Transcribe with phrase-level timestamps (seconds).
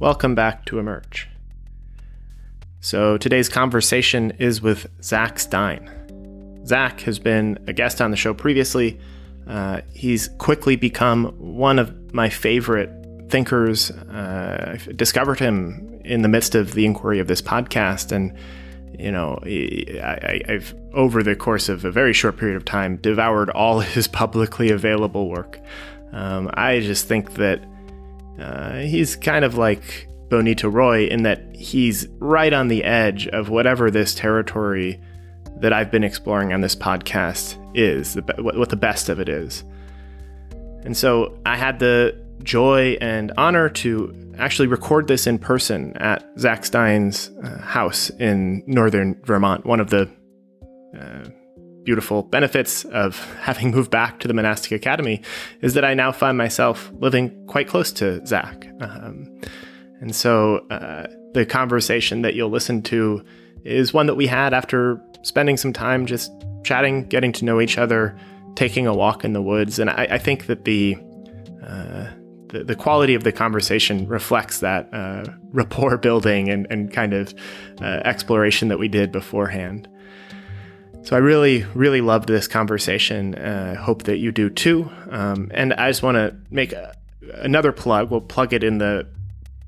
[0.00, 1.28] Welcome back to Emerge.
[2.80, 6.62] So, today's conversation is with Zach Stein.
[6.64, 8.98] Zach has been a guest on the show previously.
[9.46, 12.88] Uh, he's quickly become one of my favorite
[13.28, 13.90] thinkers.
[13.90, 18.34] Uh, I discovered him in the midst of the inquiry of this podcast, and
[18.98, 23.50] you know, I, have over the course of a very short period of time devoured
[23.50, 25.60] all his publicly available work.
[26.12, 27.62] Um, I just think that
[28.38, 33.48] uh, he's kind of like Bonnitta Roy in that he's right on the edge of
[33.48, 35.00] whatever this territory
[35.60, 39.64] that I've been exploring on this podcast is, what the best of it is.
[40.84, 46.24] And so I had the joy and honor to actually record this in person at
[46.38, 49.66] Zach Stein's uh, house in northern Vermont.
[49.66, 50.08] One of the
[50.98, 51.28] uh,
[51.84, 55.22] beautiful benefits of having moved back to the monastic academy
[55.60, 58.68] is that I now find myself living quite close to Zach.
[58.80, 59.40] Um,
[60.00, 63.24] and so uh, the conversation that you'll listen to
[63.64, 66.32] is one that we had after spending some time just
[66.64, 68.16] chatting, getting to know each other,
[68.54, 69.78] taking a walk in the woods.
[69.78, 70.96] And I, I think that the,
[71.62, 72.08] uh,
[72.48, 77.34] the, the quality of the conversation reflects that uh, rapport building and, and kind of
[77.80, 79.88] uh, exploration that we did beforehand.
[81.02, 83.34] So I really, really loved this conversation.
[83.34, 84.90] I uh, hope that you do too.
[85.10, 86.94] Um, and I just want to make a,
[87.34, 88.10] another plug.
[88.10, 89.08] We'll plug it in the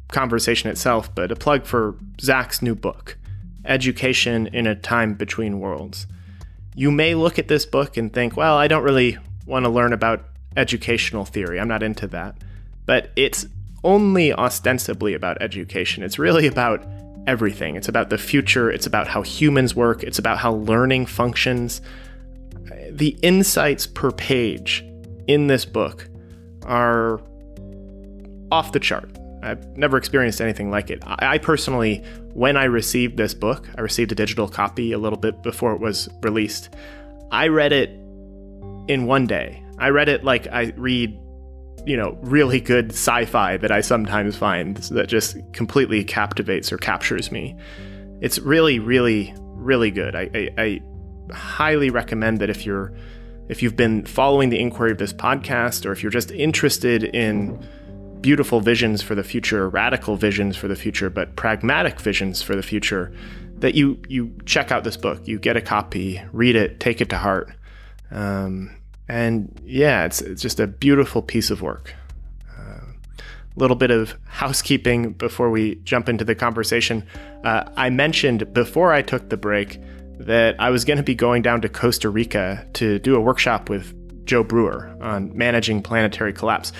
[0.08, 3.16] conversation itself, but a plug for Zach's new book,
[3.64, 6.06] Education in a Time Between Worlds.
[6.74, 9.92] You may look at this book and think, well, I don't really want to learn
[9.92, 10.24] about
[10.56, 11.58] educational theory.
[11.58, 12.36] I'm not into that.
[12.84, 13.46] But it's
[13.84, 16.02] only ostensibly about education.
[16.02, 16.84] It's really about
[17.26, 17.76] everything.
[17.76, 21.80] It's about the future, it's about how humans work, it's about how learning functions.
[22.90, 24.84] The insights per page
[25.26, 26.08] in this book
[26.64, 27.20] are
[28.50, 29.10] off the chart.
[29.42, 31.02] I've never experienced anything like it.
[31.04, 35.42] I personally, when I received this book, I received a digital copy a little bit
[35.42, 36.70] before it was released.
[37.32, 37.90] I read it
[38.88, 39.64] in one day.
[39.78, 41.18] I read it like I read
[41.86, 47.32] you know, really good sci-fi that I sometimes find that just completely captivates or captures
[47.32, 47.56] me.
[48.20, 50.14] It's really, really, really good.
[50.14, 50.80] I, I, I
[51.34, 52.92] highly recommend that if you're
[53.48, 57.58] if you've been following the inquiry of this podcast, or if you're just interested in
[58.20, 62.62] beautiful visions for the future, radical visions for the future, but pragmatic visions for the
[62.62, 63.12] future,
[63.56, 65.26] that you you check out this book.
[65.26, 67.52] You get a copy, read it, take it to heart.
[68.10, 68.70] Um,
[69.08, 71.94] and yeah, it's, it's just a beautiful piece of work.
[72.56, 72.80] A uh,
[73.56, 77.04] little bit of housekeeping before we jump into the conversation.
[77.44, 79.80] Uh, I mentioned before I took the break
[80.18, 83.68] that I was going to be going down to Costa Rica to do a workshop
[83.68, 86.72] with Joe Brewer on managing planetary collapse.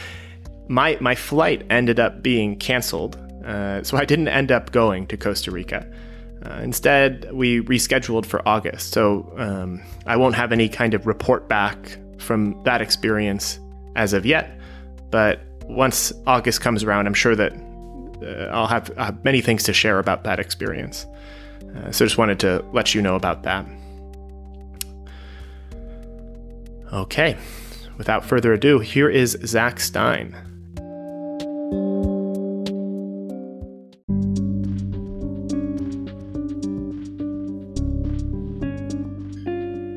[0.68, 5.16] My, my flight ended up being canceled, uh, so I didn't end up going to
[5.16, 5.90] Costa Rica.
[6.44, 11.48] Uh, instead, we rescheduled for August, so um, I won't have any kind of report
[11.48, 13.58] back from that experience
[13.96, 14.58] as of yet.
[15.10, 17.52] But once August comes around, I'm sure that
[18.22, 21.06] uh, I'll, have, many things to share about that experience.
[21.76, 23.66] Uh, so just wanted to let you know about that.
[26.92, 27.36] Okay,
[27.96, 30.51] without further ado, here is Zach Stein.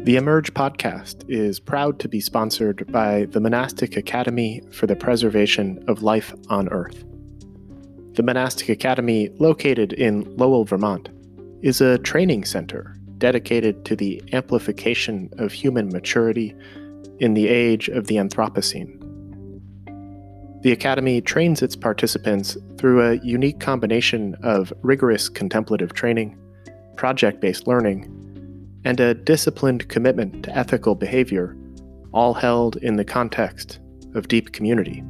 [0.06, 5.84] The Emerge podcast is proud to be sponsored by the Monastic Academy for the Preservation
[5.88, 7.04] of Life on Earth.
[8.14, 11.10] The Monastic Academy, located in Lowell, Vermont,
[11.64, 16.56] is a training center dedicated to the amplification of human maturity
[17.18, 19.02] in the age of the Anthropocene.
[20.62, 26.38] The Academy trains its participants through a unique combination of rigorous contemplative training,
[26.96, 28.15] project based learning,
[28.86, 31.58] and a disciplined commitment to ethical behavior,
[32.14, 33.80] all held in the context
[34.14, 35.04] of deep community.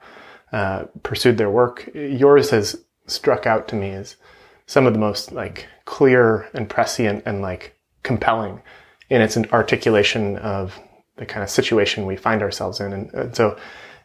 [0.52, 1.90] uh, pursued their work.
[1.96, 4.18] Yours has struck out to me as
[4.66, 8.62] some of the most like clear and prescient and like compelling
[9.10, 10.80] in its articulation of
[11.18, 12.94] the kind of situation we find ourselves in.
[12.94, 13.58] And, and so,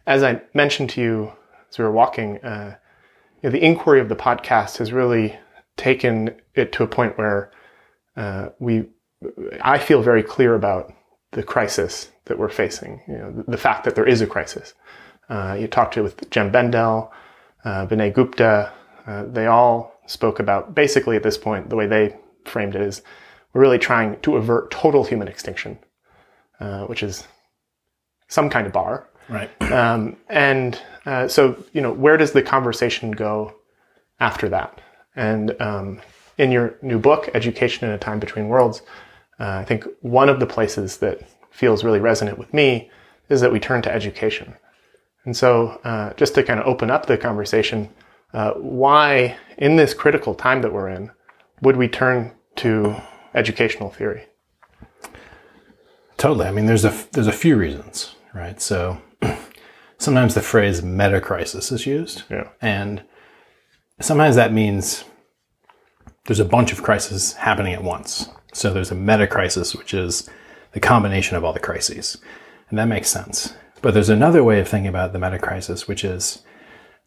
[0.09, 1.33] as I mentioned to you
[1.71, 2.77] as we were walking, uh,
[3.43, 5.39] you know, the inquiry of the podcast has really
[5.77, 7.53] taken it to a point where
[8.17, 8.87] uh, we,
[9.61, 10.93] I feel very clear about
[11.33, 13.03] the crisis that we're facing.
[13.07, 14.73] You know, the, the fact that there is a crisis.
[15.29, 17.13] Uh, you talked to with Jem Bendell,
[17.65, 18.73] uh, Vinay Gupta.
[19.07, 22.17] Uh, they all spoke about basically at this point the way they
[22.47, 23.03] framed it is
[23.53, 25.79] we're really trying to avert total human extinction,
[26.61, 27.29] uh, which is
[28.27, 29.11] some kind of bar.
[29.29, 29.51] Right.
[29.69, 33.55] Um, and uh, so, you know, where does the conversation go
[34.19, 34.81] after that?
[35.15, 36.01] And um,
[36.39, 38.81] in your new book, Education in a Time Between Worlds,
[39.39, 41.21] uh, I think one of the places that
[41.51, 42.91] feels really resonant with me
[43.29, 44.55] is that we turn to education.
[45.25, 47.91] And so, uh, just to kind of open up the conversation,
[48.33, 51.11] uh, why, in this critical time that we're in,
[51.61, 52.97] would we turn to
[53.35, 54.27] educational theory?
[56.17, 56.47] Totally.
[56.47, 58.61] I mean, there's a there's a few reasons, right?
[58.61, 59.01] So
[59.99, 62.49] sometimes the phrase meta crisis is used, Yeah.
[62.63, 63.03] and
[64.01, 65.05] sometimes that means
[66.27, 68.29] there's a bunch of crises happening at once.
[68.53, 70.29] So there's a meta crisis, which is
[70.73, 72.17] the combination of all the crises,
[72.71, 73.55] and that makes sense.
[73.83, 76.43] But there's another way of thinking about the meta crisis, which is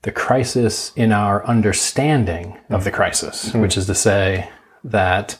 [0.04, 3.62] the crisis in our understanding of the crisis, hmm.
[3.62, 4.50] which is to say
[4.84, 5.40] that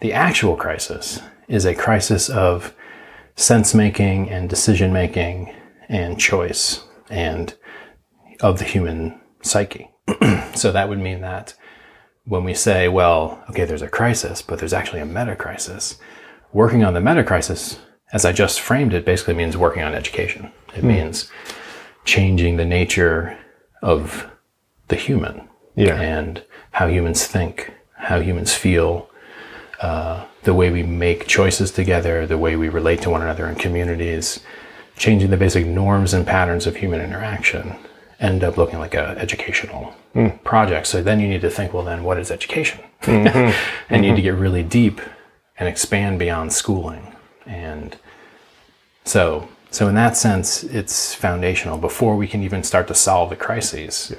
[0.00, 2.74] the actual crisis is a crisis of
[3.36, 5.54] sense making and decision making
[5.88, 7.54] and choice and
[8.40, 9.90] of the human psyche.
[10.54, 11.54] so that would mean that
[12.24, 15.98] when we say, well, okay, there's a crisis, but there's actually a meta crisis,
[16.52, 17.78] working on the meta crisis,
[18.12, 20.52] as I just framed it, basically means working on education.
[20.76, 21.30] It means
[22.04, 23.38] changing the nature
[23.82, 24.26] of
[24.88, 26.00] the human Yeah.
[26.00, 29.08] and how humans think, how humans feel,
[29.80, 33.54] uh, the way we make choices together, the way we relate to one another in
[33.56, 34.40] communities,
[34.96, 37.76] changing the basic norms and patterns of human interaction
[38.20, 40.28] end up looking like an educational hmm.
[40.44, 40.86] project.
[40.86, 42.80] So then you need to think, well, then what is education?
[43.02, 43.92] Mm-hmm.
[43.92, 44.36] and you need to mm-hmm.
[44.36, 45.00] get really deep
[45.58, 47.16] and expand beyond schooling.
[47.46, 47.96] And
[49.04, 51.78] so, so in that sense, it's foundational.
[51.78, 54.14] Before we can even start to solve the crises,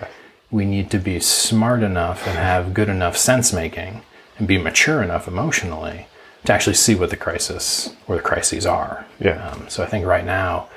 [0.52, 4.02] we need to be smart enough and have good enough sense making
[4.38, 6.08] and be mature enough emotionally
[6.46, 9.06] to actually see what the crisis or the crises are.
[9.20, 9.50] Yeah.
[9.50, 10.68] Um, so I think right now,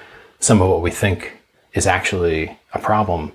[0.40, 1.32] some of what we think
[1.74, 3.32] is actually a problem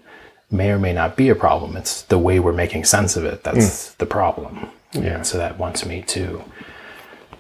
[0.50, 1.76] may or may not be a problem.
[1.78, 4.68] It's the way we're making sense of it that's the problem.
[4.94, 5.16] Yeah.
[5.16, 6.44] And so that wants me to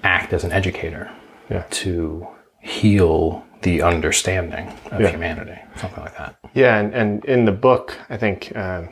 [0.03, 1.11] act as an educator
[1.49, 1.63] Yeah.
[1.69, 2.27] to
[2.61, 5.09] heal the understanding of Yeah.
[5.09, 6.35] humanity, something like that.
[6.53, 8.83] Yeah, and, and in the book, I think uh,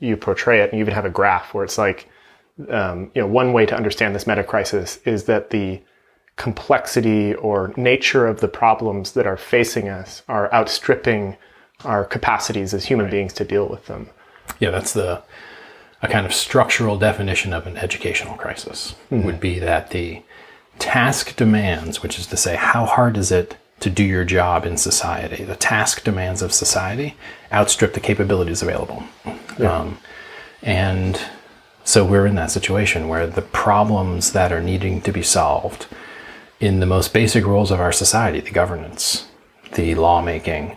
[0.00, 2.08] you portray it, and you even have a graph where it's like,
[2.68, 5.80] um, you know, one way to understand this meta crisis is that the
[6.36, 11.36] complexity or nature of the problems that are facing us are outstripping
[11.84, 14.08] our capacities as human beings to deal with them.
[14.58, 15.22] Yeah, that's the
[16.02, 20.22] a kind of structural definition of an educational crisis would be that the
[20.78, 24.76] task demands, which is to say, how hard is it to do your job in
[24.76, 25.42] society?
[25.42, 27.16] The task demands of society
[27.50, 29.04] outstrip the capabilities available.
[29.58, 29.98] Um,
[30.62, 31.18] and
[31.86, 35.86] so we're in that situation where the problems that are needing to be solved
[36.58, 39.28] in the most basic roles of our society the governance,
[39.74, 40.76] the lawmaking,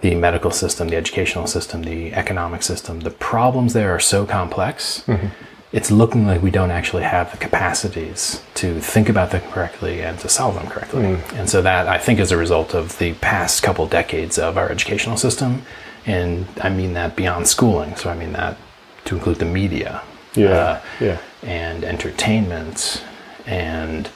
[0.00, 5.04] the medical system, the educational system, the economic system, the problems there are so complex,
[5.06, 5.28] mm-hmm.
[5.70, 10.18] it's looking like we don't actually have the capacities to think about them correctly and
[10.18, 11.02] to solve them correctly.
[11.02, 11.38] Mm.
[11.38, 14.68] And so that I think is a result of the past couple decades of our
[14.68, 15.62] educational system.
[16.06, 17.94] And I mean that beyond schooling.
[17.94, 18.56] So I mean that
[19.04, 20.02] to include the media.
[20.36, 23.02] Uh, yeah, and entertainment
[23.46, 24.08] and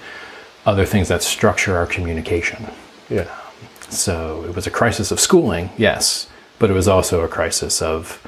[0.67, 2.67] other things that structure our communication.
[3.11, 6.29] yeah, um, So it was a crisis of schooling, yes,
[6.59, 8.23] but it was also a crisis of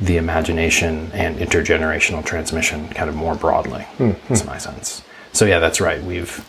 [0.00, 3.82] the imagination and intergenerational transmission, kind of more broadly.
[3.82, 4.28] Hmm, hmm.
[4.28, 5.02] That's my sense.
[5.32, 6.02] So yeah, that's right.
[6.02, 6.44] We've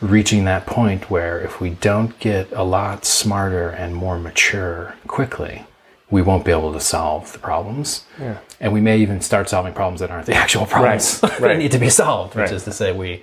[0.00, 5.66] reaching that point where if we don't get a lot smarter and more mature quickly,
[6.14, 8.04] we won't be able to solve the problems.
[8.20, 8.38] Yeah.
[8.60, 11.58] And we may even start solving problems that aren't the actual problems Right, that right.
[11.58, 12.52] need to be solved, which Right.
[12.58, 13.22] is to say we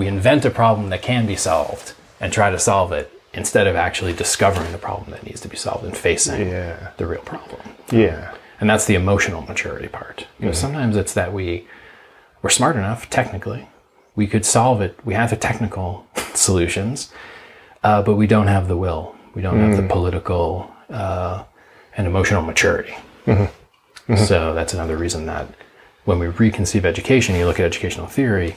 [0.00, 3.74] we invent a problem that can be solved and try to solve it instead of
[3.76, 6.76] actually discovering the problem that needs to be solved and facing Yeah.
[6.98, 7.62] the real problem.
[7.90, 8.32] Yeah.
[8.60, 10.26] And that's the emotional maturity part.
[10.38, 11.46] Because sometimes it's that we
[12.42, 13.62] we're smart enough technically,
[14.20, 14.92] we could solve it.
[15.08, 15.88] We have the technical
[16.48, 16.96] solutions,
[17.82, 19.14] uh, but we don't have the will.
[19.34, 21.36] We don't have the political uh,
[21.96, 22.94] and emotional maturity.
[23.26, 24.12] Mm-hmm.
[24.12, 24.24] Mm-hmm.
[24.24, 25.48] So that's another reason that
[26.04, 28.56] when we reconceive education, you look at educational theory,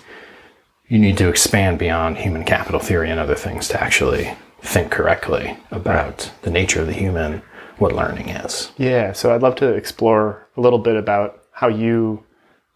[0.88, 4.32] you need to expand beyond human capital theory and other things to actually
[4.62, 7.42] think correctly about the nature of the human,
[7.78, 8.72] what learning is.
[8.78, 12.24] Yeah, so I'd love to explore a little bit about how you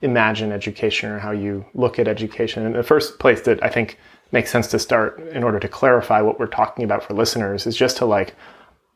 [0.01, 2.65] imagine education or how you look at education.
[2.65, 3.97] And the first place that I think
[4.31, 7.75] makes sense to start in order to clarify what we're talking about for listeners is
[7.75, 8.35] just to like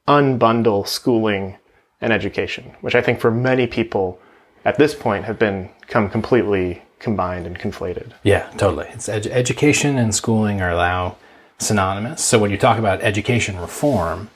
[0.08, 1.58] unbundle schooling
[2.02, 4.20] and education, which I think for many people
[4.66, 8.12] at this point have been come completely combined and conflated.
[8.24, 8.88] Yeah, totally.
[8.90, 11.18] It's edu- education and schooling are now
[11.60, 12.24] synonymous.
[12.24, 14.30] So when you talk about education reform,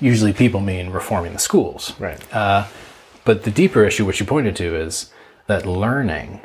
[0.00, 1.92] usually people mean reforming the schools.
[1.98, 2.34] Right.
[2.34, 2.66] Uh,
[3.24, 5.12] but the deeper issue, which you pointed to, is
[5.46, 6.40] that learning,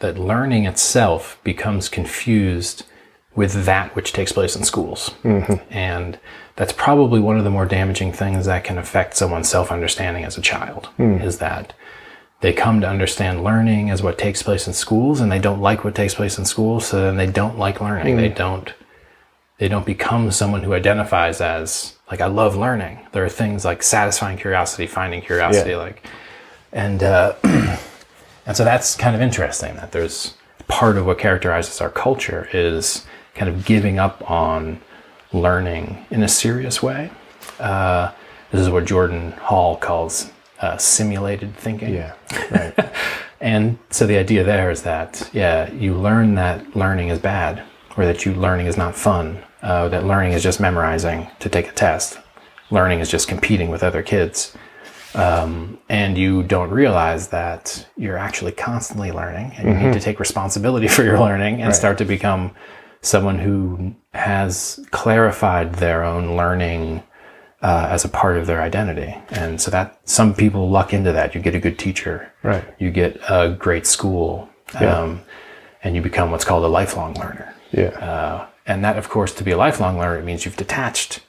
[0.00, 2.84] that learning itself becomes confused
[3.34, 5.10] with that which takes place in schools.
[5.22, 5.72] Mm-hmm.
[5.72, 6.18] And
[6.56, 10.38] that's probably one of the more damaging things that can affect someone's self understanding as
[10.38, 11.72] a child is that
[12.40, 15.82] they come to understand learning as what takes place in schools and they don't like
[15.84, 18.16] what takes place in schools so then they don't like learning.
[18.16, 18.72] They don't
[19.58, 22.98] they don't become someone who identifies as like i love learning.
[23.12, 25.76] There are things like satisfying curiosity finding curiosity Yeah.
[25.78, 26.06] like
[26.72, 27.34] and uh,
[28.46, 30.34] and so that's kind of interesting that there's
[30.66, 34.80] part of what characterizes our culture is kind of giving up on
[35.34, 37.10] learning in a serious way
[37.60, 38.10] uh,
[38.50, 42.14] this is what jordan hall calls uh, simulated thinking Yeah.
[42.50, 42.90] Right.
[43.40, 47.62] and so the idea there is that, yeah, you learn that learning is bad,
[47.96, 51.68] or that you learning is not fun, uh, that learning is just memorizing to take
[51.68, 52.18] a test,
[52.70, 54.56] learning is just competing with other kids.
[55.14, 60.18] Um, and you don't realize that you're actually constantly learning and you need to take
[60.18, 62.50] responsibility for your learning and start to become
[63.04, 67.02] someone who has clarified their own learning
[67.62, 69.14] uh, as a part of their identity.
[69.30, 71.34] And so that some people luck into that.
[71.34, 72.64] You get a good teacher, Right.
[72.78, 75.22] You get a great school, um,
[75.82, 77.54] and you become what's called a lifelong learner.
[77.72, 77.88] Yeah.
[77.88, 81.20] Uh, and that, of course, to be a lifelong learner, it means you've detached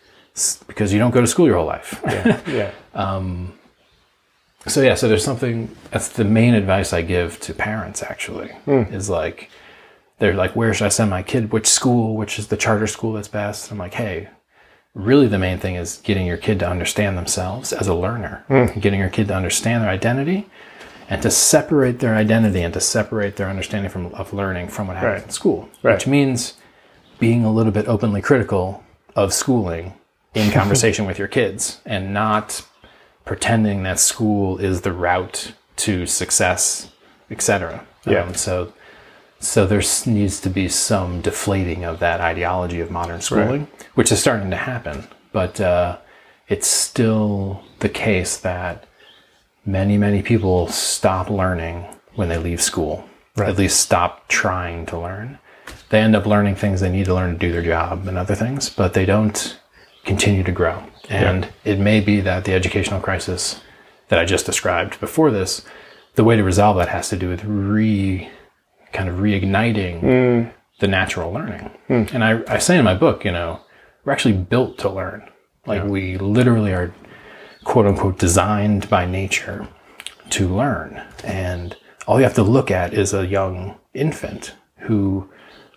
[0.67, 2.01] because you don't go to school your whole life.
[2.05, 2.71] yeah.
[4.67, 8.51] So yeah, so there's something that's the main advice I give to parents actually
[8.91, 9.49] is like
[10.19, 11.51] they're like, where should I send my kid?
[11.51, 12.15] Which school?
[12.15, 13.71] Which is the charter school that's best?
[13.71, 14.29] I'm like, hey,
[14.93, 18.45] really the main thing is getting your kid to understand themselves as a learner,
[18.79, 20.47] getting your kid to understand their identity
[21.09, 24.95] and to separate their identity and to separate their understanding from of learning from what
[24.97, 25.23] happens Right.
[25.25, 25.69] in school.
[25.83, 25.93] Right.
[25.93, 26.53] Which means
[27.19, 28.83] being a little bit openly critical
[29.15, 29.93] of schooling
[30.33, 32.65] in conversation with your kids and not
[33.25, 36.89] pretending that school is the route to success,
[37.29, 37.85] etc.
[38.07, 38.23] Yeah.
[38.23, 38.71] Um, so,
[39.45, 44.19] so there needs to be some deflating of that ideology of modern schooling, which is
[44.19, 45.07] starting to happen.
[45.31, 45.97] But uh,
[46.47, 48.87] it's still the case that
[49.65, 51.85] many, many people stop learning
[52.15, 53.07] when they leave school.
[53.37, 55.39] At least stop trying to learn.
[55.89, 58.35] They end up learning things they need to learn to do their job and other
[58.35, 59.59] things, but they don't
[60.05, 60.83] continue to grow.
[61.09, 63.61] And it may be that the educational crisis
[64.07, 65.63] that I just described before this,
[66.15, 68.29] the way to resolve that has to do with re
[68.95, 70.49] kind of reigniting hmm.
[70.79, 71.69] the natural learning.
[71.87, 72.03] Hmm.
[72.13, 73.59] And I, I say in my book, you know,
[74.03, 75.29] we're actually built to learn.
[75.67, 76.93] Like we literally are
[77.63, 79.67] quote unquote designed by nature
[80.29, 81.01] to learn.
[81.23, 81.75] And
[82.07, 85.29] all you have to look at is a young infant who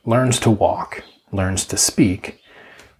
[0.04, 2.40] learns to walk, learns to speak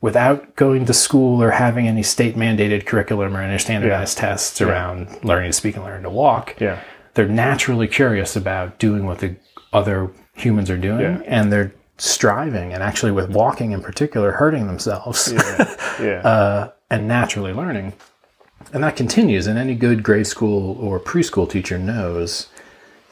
[0.00, 5.08] without going to school or having any state mandated curriculum or any standardized tests around
[5.24, 6.54] learning to speak and learning to walk.
[6.60, 6.80] Yeah.
[7.14, 9.34] They're naturally curious about doing what the
[9.72, 11.20] other humans are doing Yeah.
[11.26, 15.32] and they're striving and actually with walking in particular hurting themselves
[16.00, 16.20] Yeah.
[16.24, 17.92] uh, and naturally learning.
[18.72, 22.48] And that continues, and any good grade school or preschool teacher knows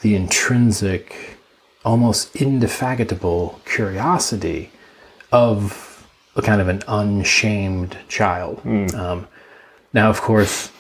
[0.03, 1.39] the intrinsic,
[1.85, 4.71] almost indefatigable curiosity
[5.33, 8.61] of a kind of an unshamed child.
[8.95, 9.27] Um,
[9.93, 10.71] now, of course,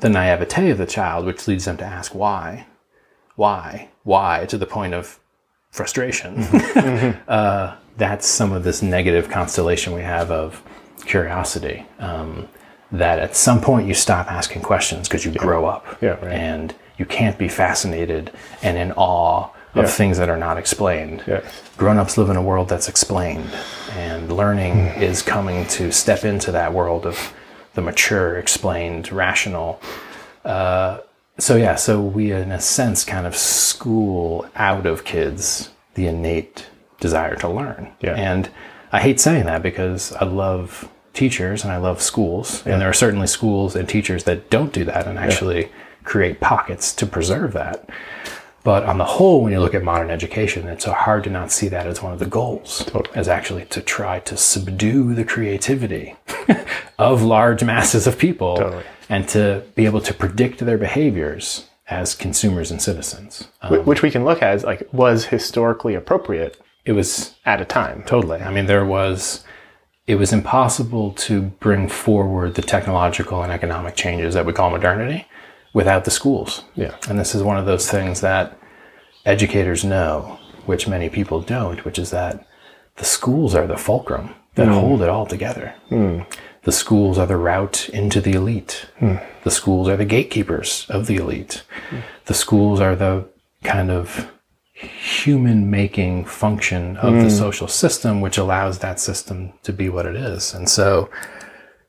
[0.00, 2.66] the naivete of the child, which leads them to ask why,
[3.36, 5.18] why, why, to the point of
[5.70, 6.38] frustration.
[7.28, 10.62] uh, that's some of this negative constellation we have of
[11.04, 11.86] curiosity.
[11.98, 12.48] Um,
[12.92, 15.98] that at some point you stop asking questions because you grow up.
[16.02, 16.32] Yeah, right.
[16.32, 18.30] And you can't be fascinated
[18.62, 21.24] and in awe of things that are not explained.
[21.26, 21.62] Yes.
[21.78, 23.50] Grown-ups live in a world that's explained,
[23.92, 27.32] and learning is coming to step into that world of
[27.72, 29.80] the mature, explained, rational.
[30.44, 30.98] Uh,
[31.38, 36.66] so yeah, so we in a sense kind of school out of kids the innate
[37.00, 37.92] desire to learn.
[38.00, 38.14] Yeah.
[38.14, 38.48] And
[38.92, 42.94] I hate saying that because I love teachers and I love schools, and there are
[42.94, 45.70] certainly schools and teachers that don't do that and actually
[46.04, 47.88] create pockets to preserve that.
[48.64, 51.50] But on the whole, when you look at modern education, it's so hard to not
[51.50, 53.16] see that as one of the goals, Totally.
[53.16, 56.16] as actually to try to subdue the creativity
[56.98, 58.84] of large masses of people Totally.
[59.08, 63.48] and to be able to predict their behaviors as consumers and citizens.
[63.62, 67.64] Um, Which we can look at as like was historically appropriate it was at a
[67.64, 68.02] time.
[68.04, 68.40] Totally.
[68.40, 69.44] I mean, there was,
[70.06, 75.26] it was impossible to bring forward the technological and economic changes that we call modernity
[75.72, 76.64] without the schools.
[76.74, 76.96] Yeah.
[77.08, 78.58] And this is one of those things that
[79.24, 82.46] educators know, which many people don't, which is that
[82.96, 84.74] the schools are the fulcrum that hmm.
[84.74, 85.74] hold it all together.
[85.88, 86.20] Hmm.
[86.64, 88.86] The schools are the route into the elite.
[88.98, 89.16] Hmm.
[89.44, 91.64] The schools are the gatekeepers of the elite.
[92.26, 93.26] The schools are the
[93.64, 94.30] kind of
[94.74, 100.16] human making function of the social system, which allows that system to be what it
[100.16, 100.54] is.
[100.54, 101.08] And so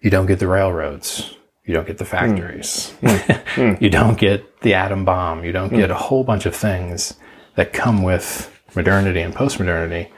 [0.02, 1.36] you don't get the railroads.
[1.66, 2.12] You don't get the hmm.
[2.12, 2.94] factories.
[3.02, 3.74] Hmm.
[3.80, 5.44] you don't get the atom bomb.
[5.44, 5.78] You don't hmm.
[5.78, 7.16] get a whole bunch of things
[7.56, 10.10] that come with modernity and postmodernity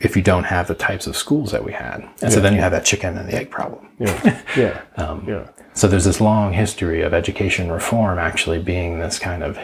[0.00, 2.06] if you don't have the types of schools that we had.
[2.20, 3.88] And so then you have that chicken and the egg problem.
[3.98, 4.42] Yeah.
[4.56, 4.80] Yeah.
[4.96, 5.48] Um, yeah.
[5.72, 9.58] So there's this long history of education reform actually being this kind of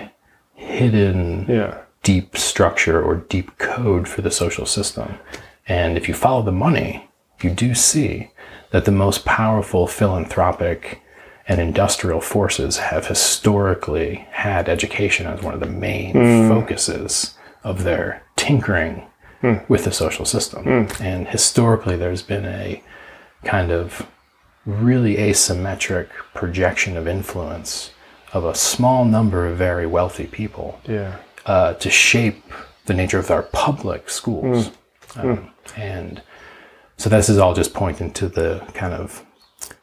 [0.54, 1.78] hidden Yeah.
[2.02, 5.18] deep structure or deep code for the social system.
[5.68, 7.08] And if you follow the money,
[7.42, 8.32] you do see
[8.72, 11.00] that the most powerful philanthropic
[11.50, 16.12] and industrial forces have historically had education as one of the main
[16.48, 19.04] focuses of their tinkering
[19.68, 20.86] with the social system.
[21.00, 22.80] And historically, there's been a
[23.44, 24.06] kind of
[24.64, 27.90] really asymmetric projection of influence
[28.32, 31.16] of a small number of very wealthy people Yeah.
[31.46, 32.44] uh, to shape
[32.86, 34.70] the nature of our public schools.
[35.16, 36.22] Um, and
[36.96, 39.24] so this is all just pointing to the kind of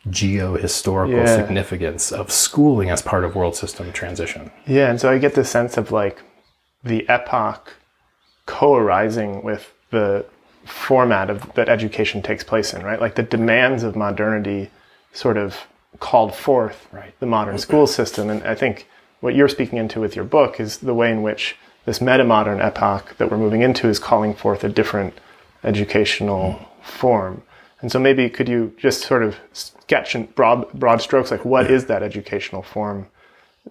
[0.09, 1.25] geo-historical Yeah.
[1.35, 4.51] significance of schooling as part of world system transition.
[4.65, 6.21] Yeah, and so I get the sense of like
[6.83, 7.73] the epoch
[8.45, 10.25] co-arising with the
[10.65, 12.99] format of that education takes place in, right?
[12.99, 14.69] Like the demands of modernity
[15.13, 15.55] sort of
[15.99, 17.13] called forth Right.
[17.19, 18.29] the modern school system.
[18.29, 18.87] And I think
[19.21, 23.15] what you're speaking into with your book is the way in which this meta-modern epoch
[23.17, 25.13] that we're moving into is calling forth a different
[25.63, 27.41] educational form.
[27.81, 31.69] And so maybe could you just sort of sketch in broad broad strokes like what
[31.69, 33.07] is that educational form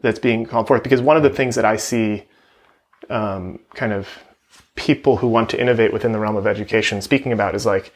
[0.00, 0.82] that's being called forth?
[0.82, 2.24] Because one of the things that I see
[3.10, 4.08] um, kind of
[4.74, 7.92] people who want to innovate within the realm of education speaking about is like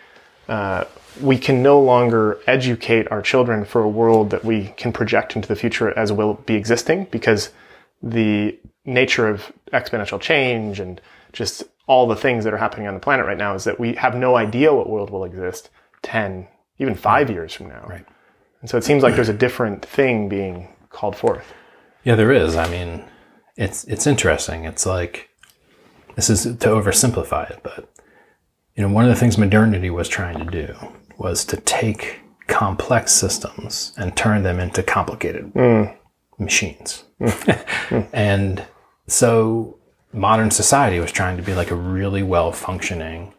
[0.48, 0.84] uh,
[1.20, 5.46] we can no longer educate our children for a world that we can project into
[5.46, 7.50] the future as will be existing because
[8.02, 11.00] the nature of exponential change and
[11.32, 13.94] just all the things that are happening on the planet right now is that we
[13.94, 15.70] have no idea what world will exist
[16.02, 18.06] 10 even 5 years from now Right.
[18.60, 21.52] and so it seems like there's a different thing being called forth
[22.04, 22.56] Yeah, there is.
[22.56, 23.04] I mean,
[23.56, 24.64] it's it's interesting.
[24.64, 25.28] It's like
[26.16, 27.88] this is to oversimplify it, but
[28.74, 30.74] you know, one of the things modernity was trying to do
[31.18, 35.84] was to take complex systems and turn them into complicated hmm.
[36.38, 37.04] machines.
[38.12, 38.64] and
[39.06, 39.78] so
[40.12, 43.34] modern society was trying to be like a really well functioning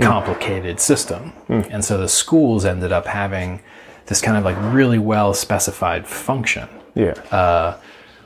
[0.00, 1.32] complicated system.
[1.70, 3.62] And so the schools ended up having
[4.06, 7.78] this kind of like really well specified function yeah.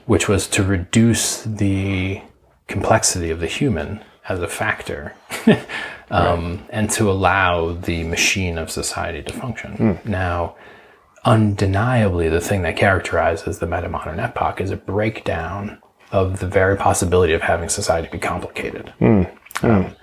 [0.06, 2.20] which was to reduce the
[2.66, 5.14] complexity of the human as a factor
[6.10, 10.00] um, and to allow the machine of society to function.
[10.04, 10.56] Now,
[11.24, 15.78] undeniably, the thing that characterizes the meta-modern epoch is a breakdown
[16.10, 18.92] of the very possibility of having society be complicated.
[19.62, 19.96] Um,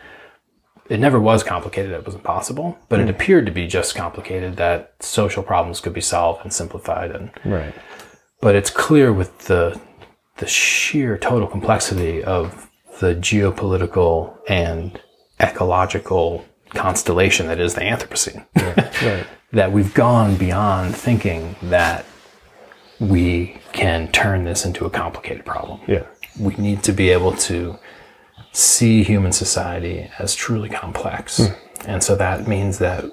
[0.90, 3.10] it never was complicated, it was impossible, but it hmm.
[3.10, 7.74] appeared to be just complicated that social problems could be solved and simplified and right.
[8.42, 9.80] But it's clear with the
[10.38, 15.00] the sheer total complexity of the geopolitical and
[15.40, 19.26] ecological constellation that is the Anthropocene right.
[19.52, 22.06] that we've gone beyond thinking that
[23.00, 25.80] we can turn this into a complicated problem.
[25.88, 26.06] yeah.
[26.40, 27.78] We need to be able to
[28.52, 31.38] see human society as truly complex.
[31.38, 31.54] Hmm.
[31.86, 33.06] And so that means that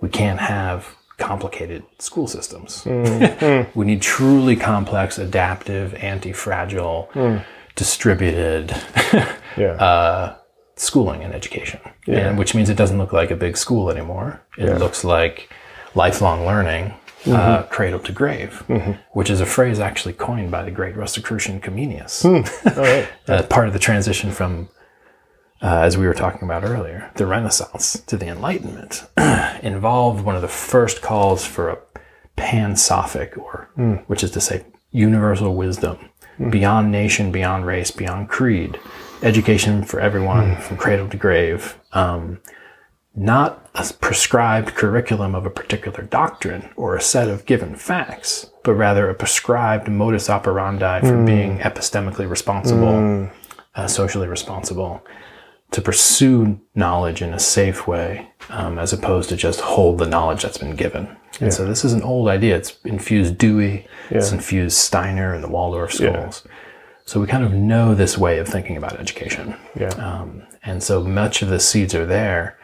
[0.00, 2.84] we can't have complicated school systems.
[2.84, 3.04] Hmm.
[3.38, 3.62] Hmm.
[3.78, 7.10] we need truly complex, adaptive, anti fragile,
[7.76, 8.74] distributed
[9.56, 9.72] Yeah.
[9.72, 10.36] uh,
[10.76, 14.40] schooling and education, and which means it doesn't look like a big school anymore.
[14.56, 15.50] It looks like
[15.94, 16.94] lifelong learning,
[17.26, 17.68] uh, mm-hmm.
[17.68, 18.92] cradle to grave, mm-hmm.
[19.12, 22.24] which is a phrase actually coined by the great Rosicrucian Comenius.
[22.24, 23.08] All right.
[23.28, 24.68] uh, part of the transition from,
[25.60, 29.04] uh, as we were talking about earlier, the Renaissance to the Enlightenment
[29.62, 31.78] involved one of the first calls for a
[32.36, 33.68] pan-sophic, or
[34.06, 35.98] which is to say, universal wisdom,
[36.50, 38.78] beyond nation, beyond race, beyond creed,
[39.22, 41.78] education for everyone from cradle to grave.
[41.92, 42.40] Um,
[43.14, 48.74] not a prescribed curriculum of a particular doctrine or a set of given facts, but
[48.74, 53.28] rather a prescribed modus operandi for being epistemically responsible,
[53.74, 55.02] uh, socially responsible,
[55.70, 60.42] to pursue knowledge in a safe way, um, as opposed to just hold the knowledge
[60.42, 61.16] that's been given.
[61.40, 62.56] And so this is an old idea.
[62.56, 66.44] It's infused Dewey, it's infused Steiner and the Waldorf schools.
[67.04, 69.56] So we kind of know this way of thinking about education.
[69.78, 69.88] Yeah.
[69.90, 72.58] Um, and so much of the seeds are there,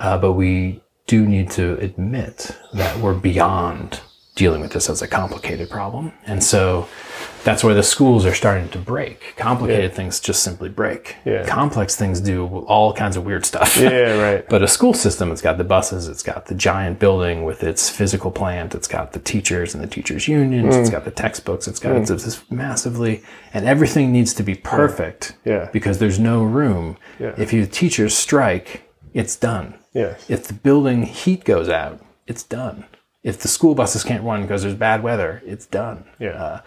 [0.00, 4.00] uh, but we do need to admit that we're beyond
[4.36, 6.12] dealing with this as a complicated problem.
[6.26, 6.86] And so
[7.42, 9.34] that's where the schools are starting to break.
[9.36, 11.16] Complicated things just simply break.
[11.24, 11.46] Yeah.
[11.46, 13.76] Complex things do all kinds of weird stuff.
[13.78, 14.20] yeah.
[14.22, 14.46] Right.
[14.56, 17.88] But a school system, it's got the buses, it's got the giant building with its
[17.88, 20.92] physical plant, it's got the teachers and the teachers' unions, it's mm.
[20.92, 22.00] got the textbooks, it's got mm.
[22.00, 23.22] it's this massively,
[23.54, 25.70] and everything needs to be perfect Yeah.
[25.72, 26.98] because there's no room.
[27.18, 27.34] Yeah.
[27.38, 29.78] If you teachers strike, it's done.
[29.94, 30.28] Yes.
[30.28, 32.84] If the building heat goes out, it's done.
[33.26, 36.04] If the school buses can't run because there's bad weather, it's done.
[36.20, 36.30] Yeah.
[36.30, 36.60] Uh,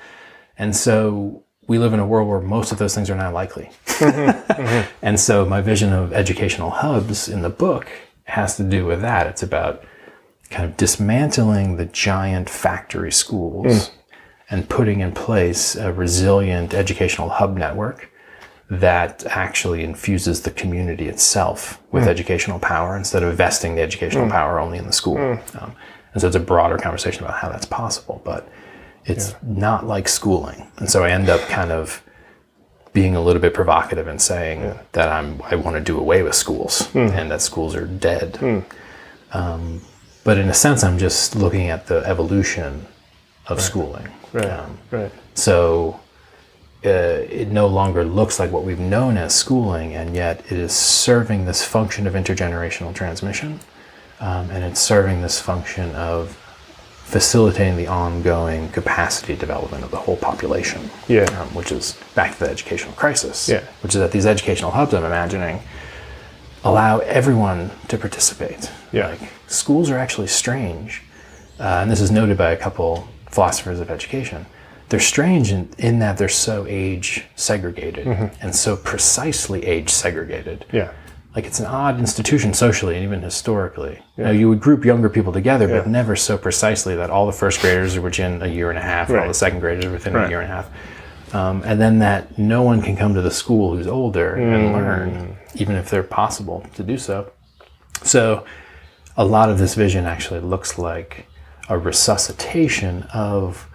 [0.57, 3.71] and so we live in a world where most of those things are not likely.
[5.01, 7.87] And so my vision of educational hubs in the book
[8.25, 9.25] has to do with that.
[9.27, 9.83] It's about
[10.49, 13.91] kind of dismantling the giant factory schools
[14.49, 18.11] and putting in place a resilient educational hub network
[18.69, 24.59] that actually infuses the community itself with educational power instead of vesting the educational power
[24.59, 25.17] only in the school.
[25.59, 25.75] Um,
[26.13, 28.47] and so it's a broader conversation about how that's possible, but
[29.05, 30.67] it's not like schooling.
[30.77, 32.03] And so I end up kind of
[32.93, 36.35] being a little bit provocative and saying that I'm I want to do away with
[36.35, 38.37] schools and that schools are dead.
[39.31, 39.81] Um,
[40.23, 42.85] but in a sense, I'm just looking at the evolution
[43.47, 44.07] of schooling.
[44.33, 44.45] Right.
[44.45, 45.11] Um, right.
[45.33, 45.99] so
[46.85, 46.89] uh,
[47.29, 51.45] it no longer looks like what we've known as schooling, and yet it is serving
[51.45, 53.59] this function of intergenerational transmission,
[54.19, 56.35] um, and it's serving this function of
[57.09, 60.89] facilitating the ongoing capacity development of the whole population.
[61.07, 61.23] Yeah.
[61.39, 63.49] Um, which is back to the educational crisis.
[63.49, 63.63] Yeah.
[63.81, 65.61] Which is that these educational hubs I'm imagining
[66.63, 68.69] allow everyone to participate.
[68.91, 69.09] Yeah.
[69.09, 71.01] Like schools are actually strange,
[71.59, 74.45] uh, and this is noted by a couple philosophers of education.
[74.89, 78.07] They're strange in, in that they're so age segregated
[78.41, 80.65] and so precisely age segregated.
[80.71, 80.91] Yeah.
[81.39, 84.01] Like it's an odd institution socially and even historically.
[84.17, 87.31] You, know, you would group younger people together, but never so precisely that all the
[87.31, 89.27] first graders are within a year and a half, and all Right.
[89.29, 90.25] the second graders are within Right.
[90.25, 90.69] a year and a half.
[91.33, 94.53] Um, and then that no one can come to the school who's older Mm.
[94.53, 97.27] and learn, even if they're possible to do so.
[98.03, 98.43] So,
[99.15, 101.25] a lot of this vision actually looks like
[101.69, 103.65] a resuscitation of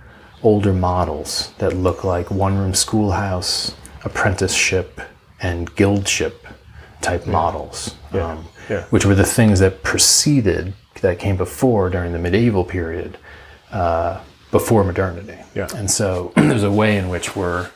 [0.42, 3.72] older models that look like one room schoolhouse,
[4.04, 5.00] apprenticeship,
[5.40, 6.46] and guildship
[7.04, 8.84] type models, Um, Yeah.
[8.90, 13.18] which were the things that preceded, that came before during the medieval period,
[13.72, 14.18] uh,
[14.50, 15.38] before modernity.
[15.54, 15.68] Yeah.
[15.76, 17.68] And so there's a way in which we're,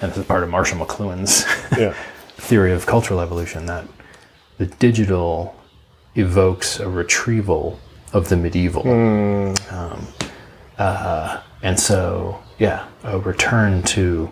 [0.00, 1.44] and this is part of Marshall McLuhan's
[1.78, 1.94] Yeah.
[2.36, 3.84] theory of cultural evolution that
[4.58, 5.54] the digital
[6.14, 7.78] evokes a retrieval
[8.12, 8.82] of the medieval.
[8.88, 10.06] Um,
[10.78, 14.30] uh, and so, yeah, a return to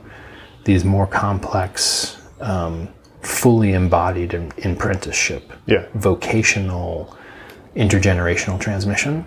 [0.65, 2.89] these more complex, um,
[3.25, 5.85] fully embodied in, apprenticeship, Yeah.
[5.95, 7.15] vocational,
[7.75, 9.25] intergenerational transmission,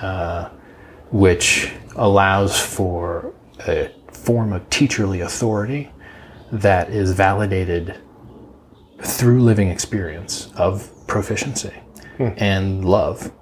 [0.00, 0.48] uh,
[1.10, 3.32] which allows for
[3.66, 5.90] a form of teacherly authority
[6.52, 7.96] that is validated
[9.02, 11.72] through living experience of proficiency
[12.36, 13.32] and love,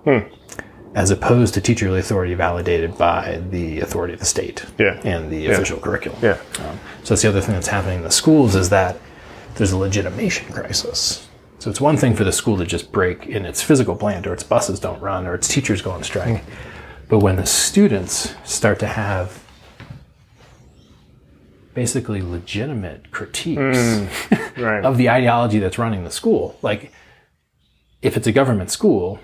[0.95, 5.01] as opposed to teacherly authority validated by the authority of the state Yeah.
[5.05, 6.19] and the official curriculum.
[6.23, 6.37] Yeah.
[6.61, 8.97] Um, so that's the other thing that's happening in the schools is that
[9.59, 11.29] there's a legitimation crisis.
[11.59, 14.33] So it's one thing for the school to just break in its physical plant or
[14.33, 16.45] its buses don't run or its teachers go on strike.
[17.09, 19.43] But when the students start to have
[21.75, 23.59] basically legitimate critiques
[24.57, 24.85] Right.
[24.85, 26.93] of the ideology that's running the school, like
[28.03, 29.21] if it's a government school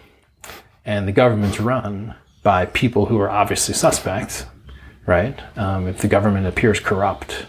[0.85, 4.45] and the government's run by people who are obviously suspects,
[5.07, 5.39] right?
[5.57, 7.47] Um, if the government appears corrupt,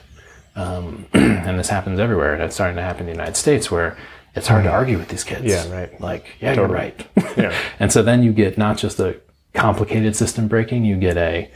[0.56, 3.98] Um, and this happens everywhere, and it's starting to happen in the United States where
[4.36, 5.46] it's hard to argue with these kids.
[5.46, 6.00] Yeah, right.
[6.02, 6.68] Like, yeah, Totally.
[6.68, 7.08] you're right.
[7.38, 7.54] Yeah.
[7.80, 9.20] and so then you get not just a
[9.54, 11.52] complicated system breaking, you get a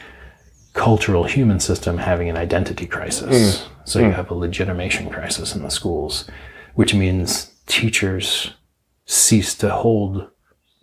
[0.74, 3.60] cultural human system having an identity crisis.
[3.60, 3.68] Mm.
[3.86, 4.14] So you mm.
[4.14, 6.30] have a legitimation crisis in the schools,
[6.76, 8.52] which means teachers
[9.06, 10.30] cease to hold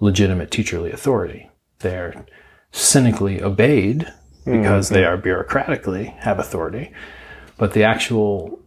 [0.01, 1.49] legitimate teacherly authority.
[1.81, 2.27] They're
[2.73, 4.07] cynically obeyed
[4.45, 6.93] mm, because they are bureaucratically have authority,
[7.59, 8.61] but the actual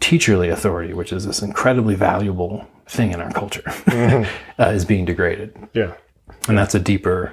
[0.00, 3.64] teacherly authority, which is this incredibly valuable thing in our culture,
[4.58, 5.56] uh, is being degraded.
[5.74, 5.94] Yeah.
[6.48, 7.32] and that's a deeper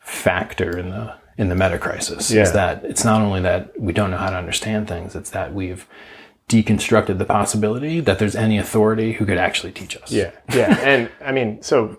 [0.00, 2.30] factor in the in the meta crisis.
[2.30, 2.42] Yeah.
[2.42, 5.54] is that it's not only that we don't know how to understand things it's that
[5.54, 5.86] we've
[6.50, 10.10] deconstructed the possibility that there's any authority who could actually teach us.
[10.10, 11.98] Yeah, yeah, and I mean, so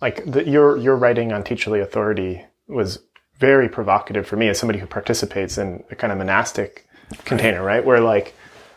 [0.00, 2.98] like the, your your writing on teacherly authority was
[3.38, 6.86] very provocative for me as somebody who participates in a kind of monastic
[7.24, 7.84] container, right?
[7.84, 8.34] Where like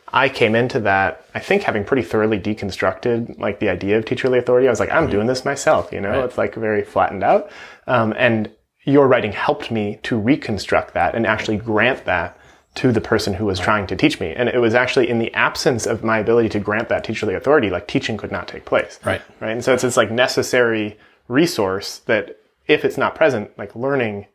[0.07, 4.37] I came into that, I think having pretty thoroughly deconstructed like the idea of teacherly
[4.37, 4.67] authority.
[4.67, 7.51] I was like, I'm doing this myself, you know, it's like very flattened out,
[7.87, 8.51] um, and
[8.83, 12.37] your writing helped me to reconstruct that and actually grant that
[12.75, 14.33] to the person who was trying to teach me.
[14.33, 17.69] And it was actually in the absence of my ability to grant that teacherly authority,
[17.69, 18.99] like teaching could not take place.
[19.03, 19.21] Right.
[19.39, 19.51] Right.
[19.51, 24.27] And so it's this like necessary resource that if it's not present, like learning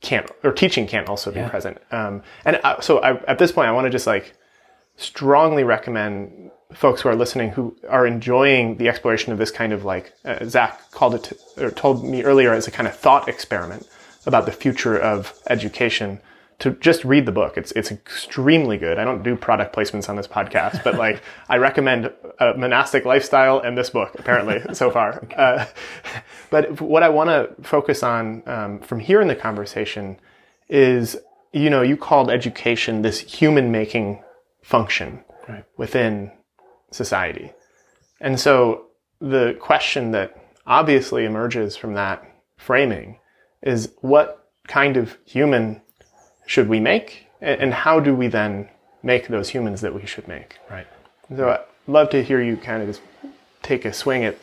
[0.00, 1.78] can't, or teaching can't also be present.
[1.90, 4.34] Um, and uh, so I, at this point, I want to just like
[4.96, 9.84] strongly recommend folks who are listening who are enjoying the exploration of this kind of
[9.84, 13.28] like uh, Zach called it to, or told me earlier as a kind of thought
[13.28, 13.88] experiment
[14.26, 16.20] about the future of education
[16.60, 17.56] to just read the book.
[17.56, 18.98] It's it's extremely good.
[18.98, 23.60] I don't do product placements on this podcast, but like I recommend a monastic lifestyle
[23.60, 25.22] and this book apparently so far.
[25.36, 25.66] Uh,
[26.50, 30.18] but what I want to focus on um, from here in the conversation
[30.68, 31.16] is
[31.52, 34.22] you know you called education this human making
[34.62, 35.64] function Right.
[35.78, 36.30] within
[36.90, 37.52] society.
[38.20, 38.86] And so
[39.20, 42.22] the question that obviously emerges from that
[42.58, 43.18] framing
[43.62, 45.80] is what kind of human
[46.48, 47.26] should we make?
[47.40, 48.68] And how do we then
[49.02, 50.58] make those humans that we should make?
[50.68, 50.86] right
[51.36, 53.02] So I'd love to hear you kind of just
[53.62, 54.36] take a swing at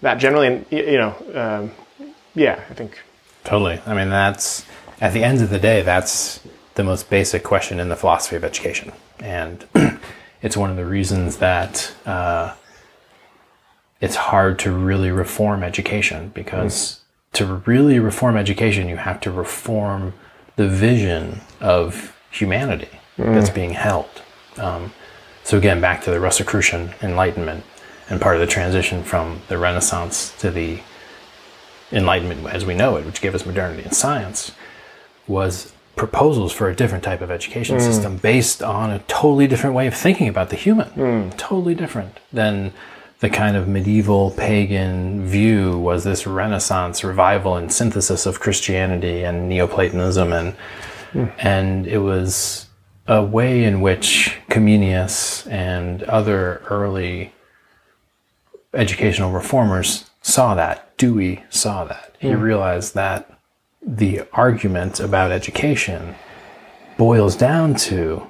[0.00, 0.46] that generally.
[0.46, 2.98] And, you know, um, yeah, I think,
[3.44, 4.66] totally i mean that's
[5.00, 6.40] at the end of the day that's
[6.74, 9.64] the most basic question in the philosophy of education and
[10.42, 12.52] it's one of the reasons that uh,
[14.00, 17.00] it's hard to really reform education because
[17.32, 20.14] to really reform education, you have to reform
[20.56, 23.00] the vision of humanity
[23.34, 24.22] that's being held.
[24.58, 24.92] Um,
[25.44, 27.64] so again, back to the Rosicrucian Enlightenment
[28.08, 30.80] and part of the transition from the Renaissance to the
[31.90, 34.52] Enlightenment as we know it, which gave us modernity and science,
[35.26, 39.86] was proposals for a different type of education system based on a totally different way
[39.86, 41.30] of thinking about the human.
[41.36, 42.72] Totally different than
[43.20, 49.48] the kind of medieval pagan view was this Renaissance revival and synthesis of Christianity and
[49.48, 50.54] Neoplatonism and
[51.38, 52.66] and it was
[53.06, 57.32] a way in which Comenius and other early
[58.74, 60.96] educational reformers saw that.
[60.98, 62.14] Dewey saw that.
[62.18, 62.40] He hmm.
[62.40, 63.30] realized that
[63.80, 66.16] the argument about education
[66.96, 68.26] boils down to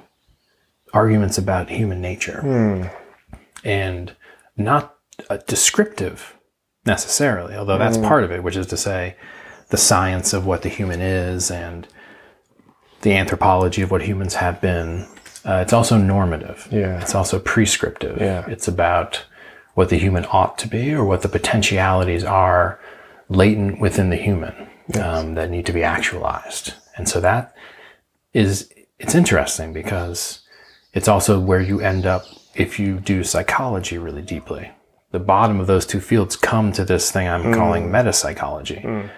[0.93, 3.37] arguments about human nature hmm.
[3.67, 4.15] and
[4.55, 4.95] not
[5.47, 6.37] descriptive
[6.85, 8.03] necessarily, although that's hmm.
[8.03, 9.15] part of it, which is to say
[9.69, 11.87] the science of what the human is and
[13.01, 15.07] the anthropology of what humans have been.
[15.45, 16.67] Uh, it's also normative.
[16.71, 17.01] Yeah.
[17.01, 18.19] It's also prescriptive.
[18.19, 18.45] Yeah.
[18.47, 19.25] It's about
[19.73, 22.79] what the human ought to be or what the potentialities are
[23.29, 24.69] latent within the human
[25.01, 26.73] um, that need to be actualized.
[26.97, 27.55] And so that
[28.33, 30.41] is, it's interesting because
[30.93, 34.71] it's also where you end up if you do psychology really deeply.
[35.11, 39.09] The bottom of those two fields come to this thing I'm calling meta psychology,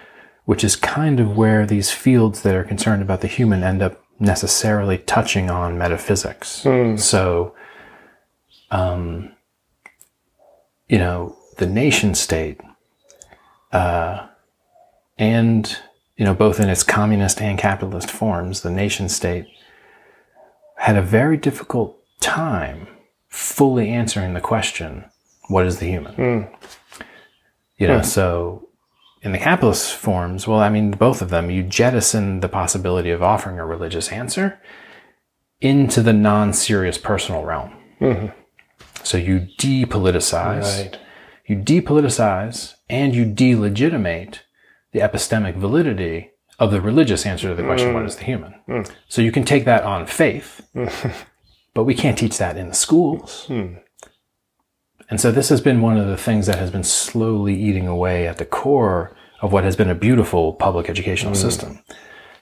[0.44, 4.02] which is kind of where these fields that are concerned about the human end up
[4.18, 6.64] necessarily touching on metaphysics.
[6.96, 7.54] So,
[8.70, 9.32] um,
[10.88, 12.60] you know, the nation state,
[13.72, 14.26] uh,
[15.18, 15.78] and,
[16.16, 19.46] you know, both in its communist and capitalist forms, the nation state
[20.76, 22.88] had a very difficult time
[23.28, 25.04] fully answering the question,
[25.48, 26.14] what is the human?
[27.78, 28.68] You know, so
[29.22, 33.22] in the capitalist forms, well, I mean, both of them, you jettison the possibility of
[33.22, 34.60] offering a religious answer
[35.60, 37.72] into the non serious personal realm.
[38.00, 38.26] Mm-hmm.
[39.04, 40.98] So you depoliticize, Right.
[41.46, 44.42] you depoliticize, and you delegitimate
[44.92, 47.94] the epistemic validity of the religious answer to the question, mm.
[47.94, 48.54] what is the human?
[48.68, 48.90] Mm.
[49.08, 51.14] So you can take that on faith mm.
[51.74, 53.46] but we can't teach that in the schools.
[53.46, 53.74] Hmm.
[55.10, 58.26] And so this has been one of the things that has been slowly eating away
[58.26, 61.36] at the core of what has been a beautiful public educational mm.
[61.36, 61.80] system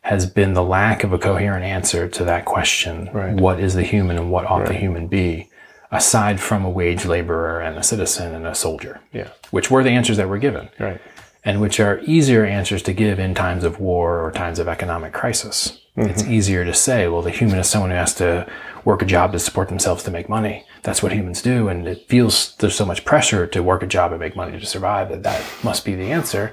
[0.02, 3.34] has been the lack of a coherent answer to that question Right.
[3.34, 5.48] what is the human and what ought the human be
[5.92, 9.28] aside from a wage laborer and a citizen and a soldier Yeah.
[9.50, 11.00] which were the answers that were given Right.
[11.44, 15.12] and which are easier answers to give in times of war or times of economic
[15.12, 15.80] crisis.
[15.96, 16.32] It's mm-hmm.
[16.32, 18.46] easier to say, well, the human is someone who has to
[18.84, 20.64] work a job to support themselves to make money.
[20.82, 21.68] That's what humans do.
[21.68, 24.66] And it feels there's so much pressure to work a job and make money to
[24.66, 26.52] survive that that must be the answer.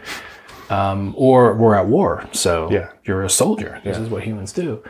[0.69, 2.27] Um, or we're at war.
[2.33, 2.89] So Yeah.
[3.05, 3.79] you're a soldier.
[3.85, 4.83] This is what humans do.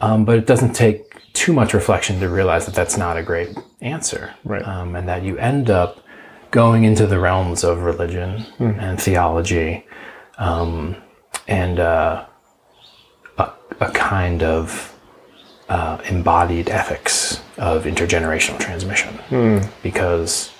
[0.00, 3.56] Um, but it doesn't take too much reflection to realize that that's not a great
[3.80, 4.34] answer.
[4.44, 4.62] Right.
[4.66, 6.00] Um, and that you end up
[6.50, 9.86] going into the realms of religion and theology
[10.38, 10.96] um,
[11.46, 12.26] and uh,
[13.38, 13.50] a,
[13.80, 14.87] a kind of
[15.68, 19.14] uh, embodied ethics of intergenerational transmission.
[19.28, 19.58] Hmm.
[19.82, 20.52] Because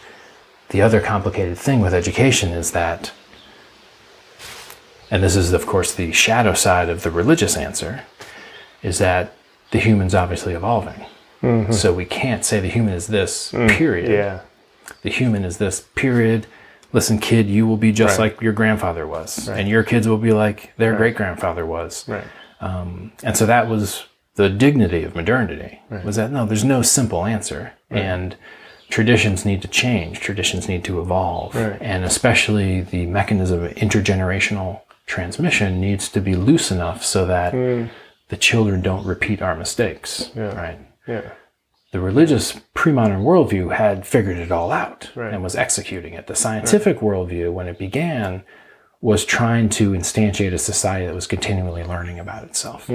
[0.71, 3.13] the other complicated thing with education is that,
[5.11, 8.03] and this is, of course, the shadow side of the religious answer,
[8.83, 9.33] is that
[9.71, 11.07] the human's obviously evolving.
[11.43, 11.73] Mm-hmm.
[11.73, 14.41] So we can't say the human is this, mm, period Yeah.
[15.03, 16.47] the human is this period
[16.93, 18.33] listen kid you will be just Right.
[18.33, 22.25] like your grandfather was and your kids will be like their great grandfather was Right.
[22.61, 24.05] Um, and so that was
[24.39, 25.81] the dignity of modernity.
[26.05, 27.73] Was that no there's no simple answer.
[27.91, 28.37] And
[28.89, 30.21] traditions need to change.
[30.21, 31.55] Traditions need to evolve.
[31.57, 31.77] Right.
[31.83, 37.87] and especially the mechanism of intergenerational transmission needs to be loose enough so that hmm.
[38.29, 40.79] the children don't repeat our mistakes right?
[41.07, 41.33] Yeah.
[41.93, 45.33] the religious pre-modern worldview had figured it all out Right.
[45.33, 46.27] and was executing it.
[46.27, 48.45] The scientific worldview, when it began,
[49.01, 52.89] was trying to instantiate a society that was continually learning about itself.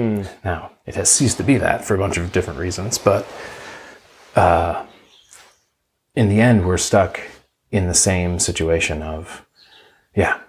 [0.44, 3.26] Now, it has ceased to be that for a bunch of different reasons, but
[4.36, 4.84] uh,
[6.14, 7.20] in the end, we're stuck
[7.70, 9.46] in the same situation of,
[10.14, 10.40] yeah,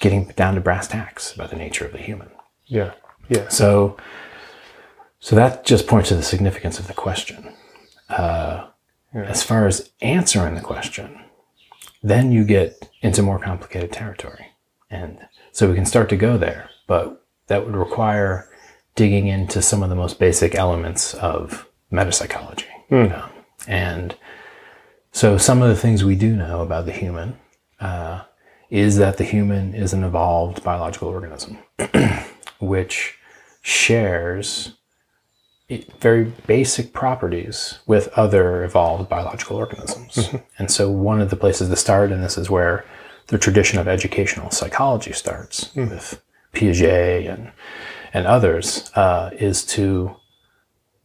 [0.00, 2.28] getting down to brass tacks about the nature of the human.
[2.66, 2.94] Yeah.
[3.28, 3.48] Yeah.
[3.48, 3.96] So,
[5.20, 7.54] so that just points to the significance of the question.
[8.08, 8.66] Uh,
[9.14, 11.20] As far as answering the question,
[12.02, 14.45] then you get into more complicated territory,
[14.90, 15.18] and
[15.52, 16.70] so we can start to go there.
[16.86, 18.48] But that would require
[18.94, 23.28] digging into some of the most basic elements of metapsychology, you know?
[23.68, 24.16] and
[25.12, 27.38] so some of the things we do know about the human
[27.80, 28.22] uh,
[28.70, 31.58] is that the human is an evolved biological organism,
[32.58, 33.18] which
[33.62, 34.74] shares
[36.00, 40.14] very basic properties with other evolved biological organisms.
[40.14, 40.36] Mm-hmm.
[40.58, 42.84] And so, one of the places to start, and this is where
[43.28, 45.88] the tradition of educational psychology starts hmm.
[45.88, 47.52] with Piaget and,
[48.12, 50.16] and others, uh, is to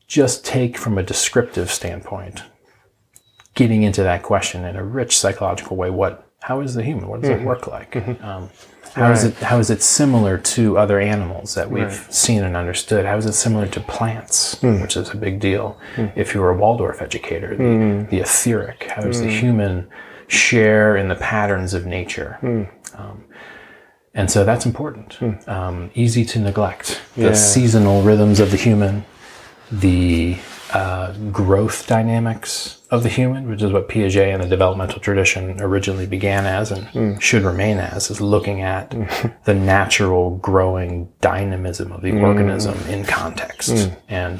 [0.07, 2.43] just take from a descriptive standpoint,
[3.55, 5.89] getting into that question in a rich psychological way.
[5.89, 7.07] What, how is the human?
[7.07, 7.45] What does it mm-hmm.
[7.45, 7.91] work like?
[7.93, 8.23] Mm-hmm.
[8.23, 8.49] Um,
[8.93, 9.33] how is Right.
[9.33, 9.43] it?
[9.43, 13.05] How is it similar to other animals that we've seen and understood?
[13.05, 14.81] How is it similar to plants, hmm.
[14.81, 15.79] which is a big deal?
[15.95, 16.07] Hmm.
[16.15, 18.91] If you were a Waldorf educator, the, the etheric.
[18.93, 19.87] How does the human
[20.31, 22.37] share in the patterns of nature?
[22.39, 22.63] Hmm.
[22.95, 23.23] Um,
[24.13, 25.13] and so that's important.
[25.15, 25.49] Hmm.
[25.49, 27.33] Um, easy to neglect the Yeah.
[27.33, 29.05] seasonal rhythms of the human,
[29.71, 30.37] the
[30.73, 36.05] uh, growth dynamics of the human, which is what Piaget and the developmental tradition originally
[36.05, 37.17] began as and hmm.
[37.19, 38.95] should remain as, is looking at
[39.43, 43.91] the natural growing dynamism of the organism in context.
[44.07, 44.39] And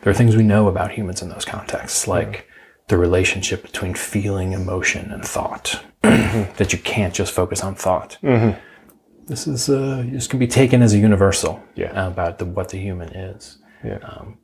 [0.00, 2.47] there are things we know about humans in those contexts, like
[2.88, 6.52] the relationship between feeling, emotion, and thought, mm-hmm.
[6.56, 8.18] that you can't just focus on thought.
[8.22, 8.58] Mm-hmm.
[9.26, 12.06] This is uh, this can be taken as a universal Yeah.
[12.06, 13.58] about the, what the human is.
[13.84, 13.98] Yeah.
[14.02, 14.38] Um,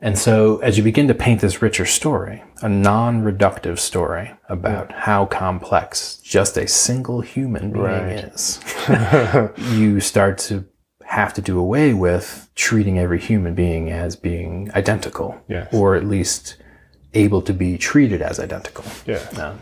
[0.00, 4.92] and so, as you begin to paint this richer story, a non reductive story about
[4.92, 8.24] how complex just a single human being Right.
[8.24, 8.60] is,
[9.72, 10.64] you start to
[11.04, 15.68] have to do away with treating every human being as being identical, Yes.
[15.72, 16.56] or at least
[17.14, 18.84] able to be treated as identical.
[19.06, 19.18] Yeah.
[19.40, 19.60] Um,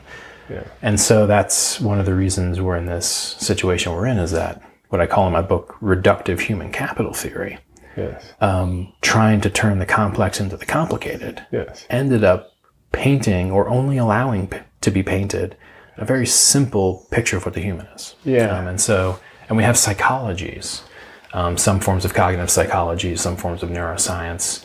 [0.48, 0.62] Yeah.
[0.80, 3.06] and so that's one of the reasons we're in this
[3.38, 7.58] situation we're in is that what I call in my book reductive human capital theory,
[7.96, 8.32] Yes.
[8.40, 11.84] um, trying to turn the complex into the complicated, Yes.
[11.90, 12.52] ended up
[12.92, 15.56] painting or only allowing p- to be painted
[15.98, 18.14] a very simple picture of what the human is.
[18.24, 18.56] Yeah.
[18.56, 19.18] Um, and so,
[19.48, 20.82] and we have psychologies,
[21.32, 24.64] um, some forms of cognitive psychology, some forms of neuroscience,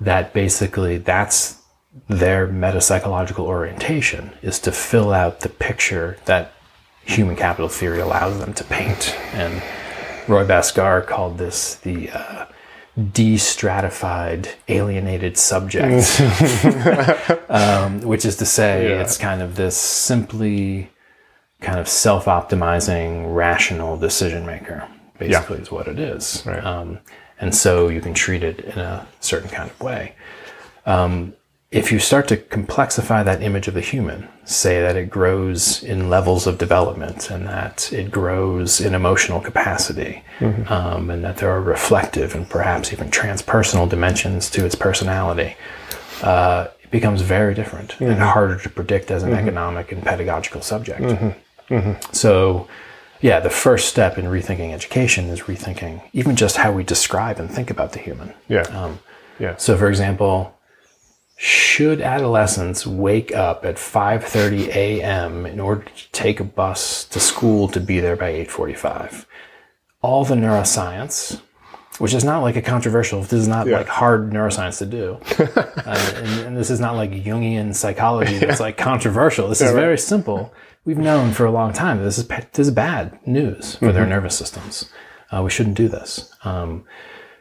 [0.00, 1.56] that basically that's
[2.08, 6.52] their metapsychological orientation is to fill out the picture that
[7.04, 9.14] human capital theory allows them to paint.
[9.32, 9.62] And
[10.28, 12.46] Roy Bhaskar called this the uh,
[13.12, 16.20] de-stratified, alienated subject,
[17.48, 19.00] um, which is to say, Yeah.
[19.02, 20.90] it's kind of this simply
[21.60, 24.88] kind of self-optimizing, rational decision maker.
[25.18, 26.42] Basically, is what it is.
[26.44, 26.62] Right.
[26.64, 26.98] Um,
[27.40, 30.14] and so you can treat it in a certain kind of way.
[30.86, 31.34] Um,
[31.74, 36.08] if you start to complexify that image of the human, say that it grows in
[36.08, 40.22] levels of development and that it grows in emotional capacity,
[40.68, 45.56] um, and that there are reflective and perhaps even transpersonal dimensions to its personality,
[46.22, 51.02] uh, it becomes very different and harder to predict as an economic and pedagogical subject.
[52.12, 52.68] So,
[53.20, 57.50] yeah, the first step in rethinking education is rethinking even just how we describe and
[57.50, 58.32] think about the human.
[58.46, 58.62] Yeah.
[58.62, 59.00] Um,
[59.40, 59.56] yeah.
[59.56, 60.54] so, for example,
[61.36, 65.46] should adolescents wake up at 5:30 a.m.
[65.46, 69.26] in order to take a bus to school to be there by 8:45?
[70.00, 71.40] All the neuroscience,
[71.98, 73.78] which is not like a controversial, this is not Yeah.
[73.78, 75.18] like hard neuroscience to do,
[75.84, 79.48] uh, and, and this is not like Jungian psychology that's like controversial.
[79.48, 79.80] This is right.
[79.80, 80.52] very simple.
[80.84, 83.94] We've known for a long time that this is this is bad news for Mm-hmm.
[83.94, 84.90] their nervous systems.
[85.32, 86.32] Uh, we shouldn't do this.
[86.44, 86.84] Um,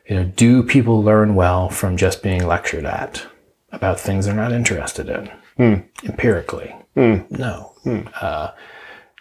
[0.10, 3.26] you know, do people learn well from just being lectured at
[3.74, 6.08] about things they're not interested in Hmm.
[6.08, 6.74] empirically?
[6.96, 7.74] No.
[8.22, 8.52] Uh,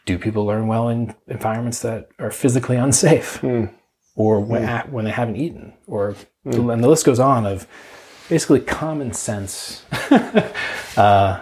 [0.07, 3.67] do people learn well in environments that are physically unsafe, Hmm.
[4.15, 7.67] or when, at- when they haven't eaten, or and the list goes on of
[8.29, 9.85] basically common sense,
[10.97, 11.41] uh,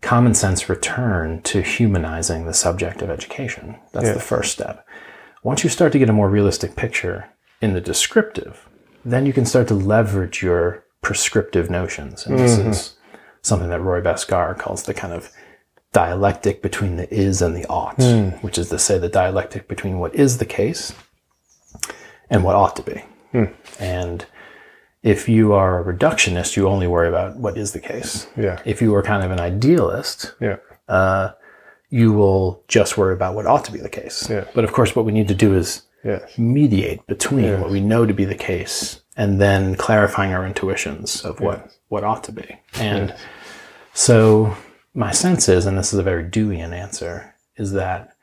[0.00, 3.76] common sense return to humanizing the subject of education.
[3.92, 4.86] That's the first step.
[5.42, 7.26] Once you start to get a more realistic picture
[7.60, 8.68] in the descriptive,
[9.04, 12.26] then you can start to leverage your prescriptive notions.
[12.26, 12.70] And this mm-hmm.
[12.70, 12.96] is
[13.42, 15.30] something that Roy Bhaskar calls the kind of
[15.92, 18.28] dialectic between the is and the ought, hmm.
[18.44, 20.92] which is to say the dialectic between what is the case
[22.28, 23.02] and what ought to be.
[23.32, 23.44] Hmm.
[23.80, 24.26] And
[25.02, 28.26] if you are a reductionist, you only worry about what is the case.
[28.36, 28.60] Yeah.
[28.64, 30.56] If you are kind of an idealist, Yeah.
[30.88, 31.32] Uh,
[31.90, 34.28] you will just worry about what ought to be the case.
[34.28, 34.44] Yeah.
[34.54, 36.38] But of course, what we need to do is Yes.
[36.38, 41.40] mediate between what we know to be the case and then clarifying our intuitions of
[41.40, 42.56] what, what ought to be.
[42.74, 43.14] And
[43.92, 44.56] so
[44.94, 48.16] my sense is, and this is a very Deweyan answer, is that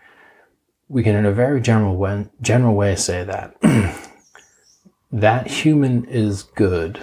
[0.87, 3.57] we can in a very general way, general way say that
[5.11, 7.01] that human is good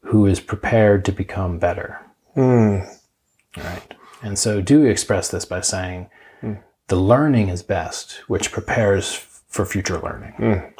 [0.00, 2.04] who is prepared to become better.
[2.34, 2.80] Hmm.
[3.56, 3.94] Right.
[4.22, 6.54] And so Dewey expressed this by saying hmm.
[6.88, 9.14] the learning is best, which prepares
[9.48, 10.71] for future learning, hmm.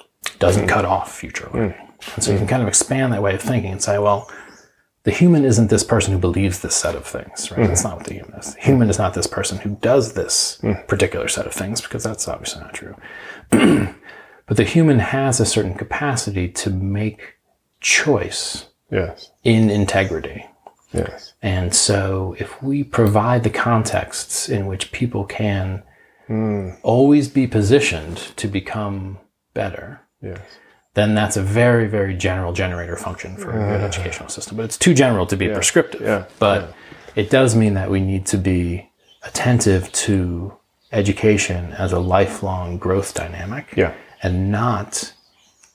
[0.43, 1.75] Doesn't cut off future learning.
[2.15, 4.31] And so you can kind of expand that way of thinking and say, well,
[5.05, 7.67] the human isn't this person who believes this set of things, right?
[7.67, 8.55] That's not what the human is.
[8.55, 12.29] The human is not this person who does this particular set of things, because that's
[12.29, 12.97] obviously not true.
[13.51, 17.37] but the human has a certain capacity to make
[17.81, 19.31] choice Yes.
[19.43, 20.47] in integrity.
[20.93, 21.33] Yes.
[21.41, 25.83] And so, if we provide the contexts in which people can
[26.27, 26.71] hmm.
[26.83, 29.19] always be positioned to become
[29.55, 30.41] better, Yes.
[30.95, 33.85] then that's a very, very general generator function for a good ah.
[33.85, 34.57] educational system.
[34.57, 36.03] But it's too general to be prescriptive.
[36.03, 36.27] Yeah.
[36.39, 36.75] But
[37.17, 38.91] it does mean that we need to be
[39.25, 40.55] attentive to
[40.93, 43.95] education as a lifelong growth dynamic Yeah.
[44.23, 45.15] and not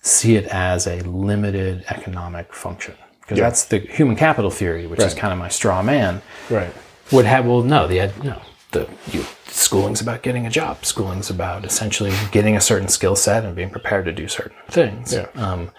[0.02, 2.94] see it as a limited economic function.
[3.22, 6.74] Because that's the human capital theory, which is kind of my straw man Right.
[7.12, 8.42] would have well no the ed- no
[8.72, 13.46] the you, schooling's about getting a job schooling's about essentially getting a certain skill set
[13.46, 15.28] and being prepared to do certain things Yeah.
[15.36, 15.72] um,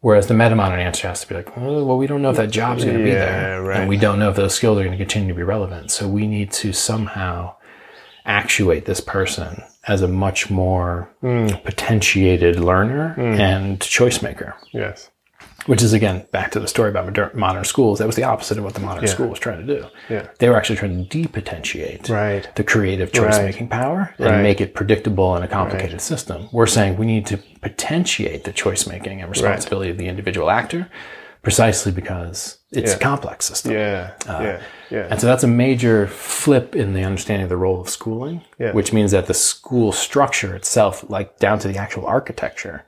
[0.00, 2.50] whereas the metamodern answer has to be like oh, well we don't know if that
[2.50, 3.80] job's going to be there right.
[3.80, 6.08] and we don't know if those skills are going to continue to be relevant so
[6.08, 7.54] we need to somehow
[8.24, 11.48] actuate this person as a much more Hmm.
[11.64, 15.10] potentiated learner and choice maker Yes.
[15.66, 17.98] Which is again back to the story about modern, schools.
[17.98, 19.86] That was the opposite of what the modern school was trying to do.
[20.08, 20.26] Yeah.
[20.38, 22.48] They were actually trying to depotentiate Right.
[22.56, 24.42] the creative choice making power and Right.
[24.42, 26.48] make it predictable in a complicated system.
[26.52, 30.88] We're saying we need to potentiate the choice making and responsibility of the individual actor
[31.42, 33.72] precisely because it's a complex system.
[33.72, 34.10] Yeah.
[34.28, 34.60] Uh, yeah.
[34.90, 35.06] Yeah.
[35.10, 38.72] And so that's a major flip in the understanding of the role of schooling, Yeah.
[38.72, 42.84] which means that the school structure itself, like down to the actual architecture,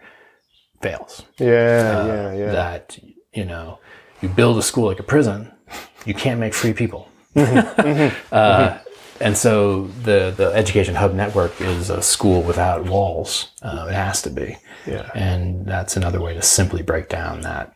[0.86, 2.06] fails Yeah.
[2.12, 2.32] yeah.
[2.40, 2.52] Yeah.
[2.60, 2.98] that
[3.38, 3.66] you know
[4.22, 5.40] you build a school like a prison
[6.08, 7.02] you can't make free people
[7.36, 8.78] uh,
[9.20, 13.30] and so the the education hub network is a school without walls
[13.62, 14.56] uh, it has to be
[14.86, 15.10] Yeah.
[15.14, 17.66] and that's another way to simply break down that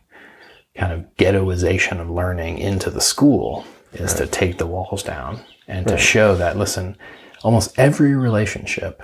[0.79, 5.31] kind of ghettoization of learning into the school is to take the walls down
[5.67, 6.95] and to show that listen
[7.43, 9.01] almost every relationship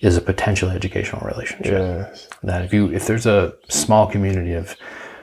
[0.00, 1.72] is a potential educational relationship.
[1.72, 2.28] Yes.
[2.42, 4.76] That if you if there's a small community of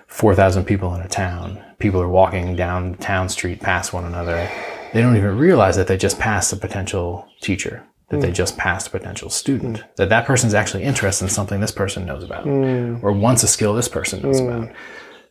[0.07, 4.49] four thousand people in a town, people are walking down town street past one another,
[4.93, 8.33] they don't even realize that they just passed a potential teacher, that they hmm.
[8.33, 9.87] just passed a potential student, hmm.
[9.97, 12.97] that that person's actually interested in something this person knows about, hmm.
[13.01, 14.69] or wants a skill this person knows about.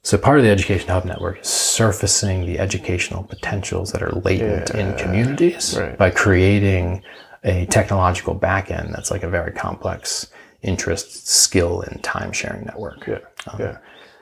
[0.03, 4.71] So part of the Education Hub Network is surfacing the educational potentials that are latent
[4.71, 5.99] in communities Right.
[5.99, 7.03] by creating
[7.47, 10.27] a technological backend that's like a very complex
[10.63, 13.07] interest, skill, and time sharing network.
[13.07, 13.19] Yeah.
[13.59, 13.79] yeah.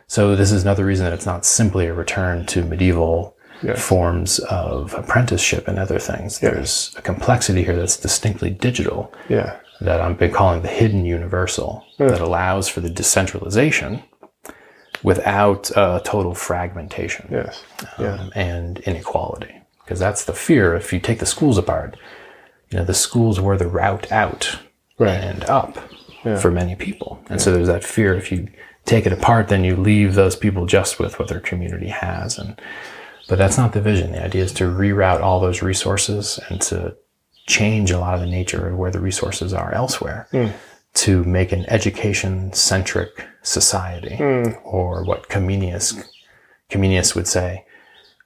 [0.07, 3.77] So this is another reason that it's not simply a return to medieval Yeah.
[3.77, 6.39] forms of apprenticeship and other things.
[6.41, 9.57] There's a complexity here that's distinctly digital Yeah.
[9.81, 14.03] that I've been calling the hidden universal that allows for the decentralization
[15.03, 17.63] without uh, total fragmentation Yes.
[17.99, 18.15] Yeah.
[18.15, 19.55] um, and inequality.
[19.85, 20.75] Because that's the fear.
[20.75, 21.97] If you take the schools apart,
[22.71, 24.59] you know, the schools were the route out
[24.99, 25.11] Right.
[25.11, 25.77] and up
[26.41, 27.23] for many people.
[27.29, 28.49] And so there's that fear if you
[28.87, 32.39] take it apart, then you leave those people just with what their community has.
[32.39, 32.61] And
[33.29, 34.13] but that's not the vision.
[34.13, 36.97] The idea is to reroute all those resources and to
[37.47, 40.49] change a lot of the nature of where the resources are elsewhere hmm.
[40.95, 44.53] to make an education centric society hmm.
[44.63, 46.03] or what Comenius
[46.71, 47.65] Comenius would say,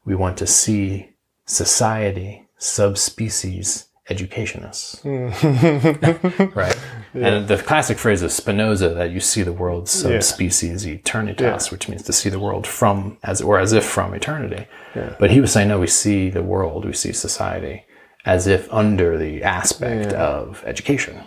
[0.04, 1.10] we want to see
[1.46, 5.00] society subspecies educationists.
[6.54, 6.78] right?
[7.14, 12.02] And the classic phrase of Spinoza that you see the world subspecies eternitas, which means
[12.04, 14.66] to see the world from as or as if from eternity.
[15.18, 17.84] But he was saying, no, we see the world, we see society
[18.24, 21.22] as if under the aspect of education.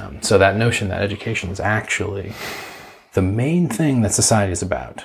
[0.00, 2.32] Um, so that notion that education is actually
[3.14, 5.04] the main thing that society is about.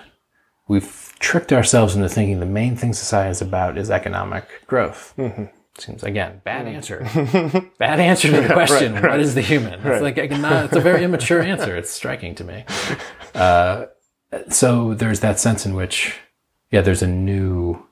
[0.67, 5.13] We've tricked ourselves into thinking the main thing society is about is economic growth.
[5.77, 7.01] Seems again bad answer.
[7.77, 8.95] bad answer to the question.
[8.95, 9.79] What is the human?
[9.85, 11.75] It's like I cannot, it's a very immature answer.
[11.75, 12.65] It's striking to me.
[13.35, 13.85] Uh,
[14.49, 16.15] so there's that sense in which,
[16.71, 17.85] yeah, there's a new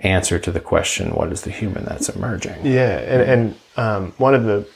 [0.00, 2.66] answer to the question, "What is the human?" That's emerging.
[2.66, 4.68] Yeah, and, and um, one of the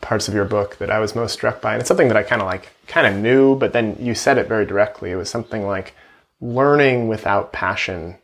[0.00, 2.22] parts of your book that I was most struck by, and it's something that I
[2.22, 5.10] kind of like, kind of knew, but then you said it very directly.
[5.10, 5.94] It was something like
[6.40, 8.16] learning without passion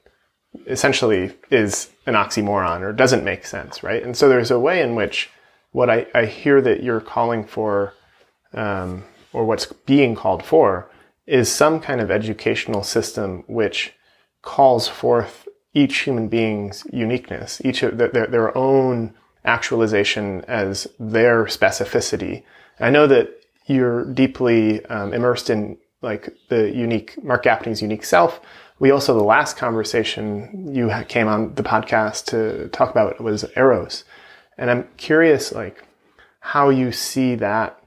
[0.66, 4.02] essentially is an oxymoron or doesn't make sense, right?
[4.02, 5.30] And so there's a way in which
[5.72, 7.94] what I, I hear that you're calling for,
[8.52, 10.90] um, or what's being called for,
[11.26, 13.92] is some kind of educational system which
[14.42, 19.12] calls forth each human being's uniqueness, each of their, their, own
[19.44, 22.44] actualization as their specificity.
[22.78, 23.30] I know that
[23.66, 28.40] you're deeply um, immersed in like the unique Marc Gafni's unique self.
[28.84, 34.04] We also the last conversation you came on the podcast to talk about was Eros,
[34.58, 35.88] and I'm curious like
[36.40, 37.82] how you see that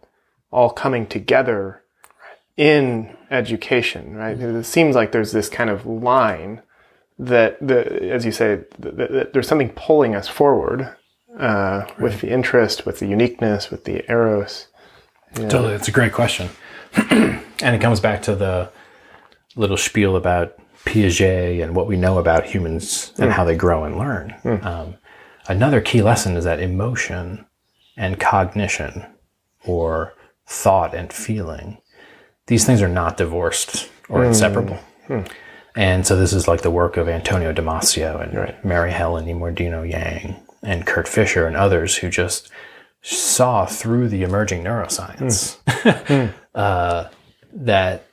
[0.50, 1.84] all coming together
[2.58, 4.40] in education, right?
[4.40, 6.64] It seems like there's this kind of line
[7.20, 10.96] that the, as you say, th- th- th- there's something pulling us forward
[11.38, 14.66] uh, with the interest, with the uniqueness, with the eros.
[15.36, 16.50] Totally, it's a great question,
[17.12, 18.72] and it comes back to the
[19.56, 23.98] little spiel about Piaget and what we know about humans and how they grow and
[23.98, 24.36] learn.
[24.64, 24.96] Um,
[25.48, 27.46] another key lesson is that emotion
[27.98, 29.06] and cognition,
[29.66, 30.14] or
[30.46, 31.78] thought and feeling,
[32.48, 34.80] these things are not divorced or inseparable.
[35.76, 40.86] And so this is like the work of Antonio Damasio and Mary Helen Immordino-Yang and
[40.88, 42.50] Kurt Fischer and others who just
[43.02, 45.58] saw through the emerging neuroscience
[46.56, 47.10] uh,
[47.54, 48.07] that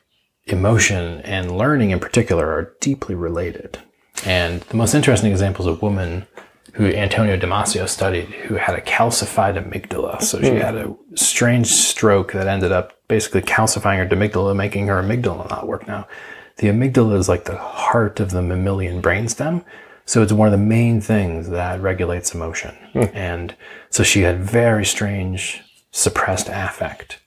[0.47, 3.79] emotion and learning in particular are deeply related.
[4.25, 6.27] And the most interesting example is a woman
[6.75, 10.21] who Antonio Damasio studied who had a calcified amygdala.
[10.21, 15.01] So she had a strange stroke that ended up basically calcifying her amygdala, making her
[15.01, 16.09] amygdala not work now.
[16.57, 19.65] The amygdala is like the heart of the mammalian brainstem.
[20.05, 22.77] So it's one of the main things that regulates emotion.
[22.95, 23.55] And
[23.91, 27.21] so she had very strange suppressed affect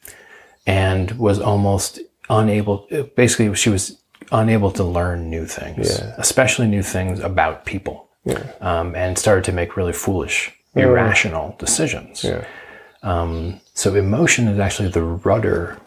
[0.66, 2.00] and was almost
[2.30, 3.98] unable, basically, she was
[4.32, 8.10] unable to learn new things, especially new things about people,
[8.62, 12.24] um, and started to make really foolish, irrational decisions.
[13.04, 15.78] Um, so emotion is actually the rudder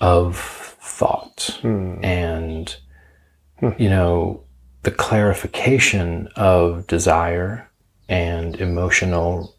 [0.00, 1.58] of thought.
[2.02, 2.76] And,
[3.78, 4.42] you know,
[4.82, 7.70] the clarification of desire
[8.08, 9.54] and emotional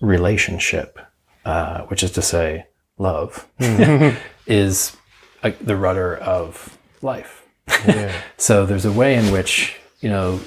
[0.00, 0.98] relationship,
[1.44, 2.66] uh, which is to say,
[2.98, 3.48] love,
[4.46, 4.96] is
[5.54, 7.46] uh, the rudder of life.
[8.36, 10.40] so there's a way in which, you know,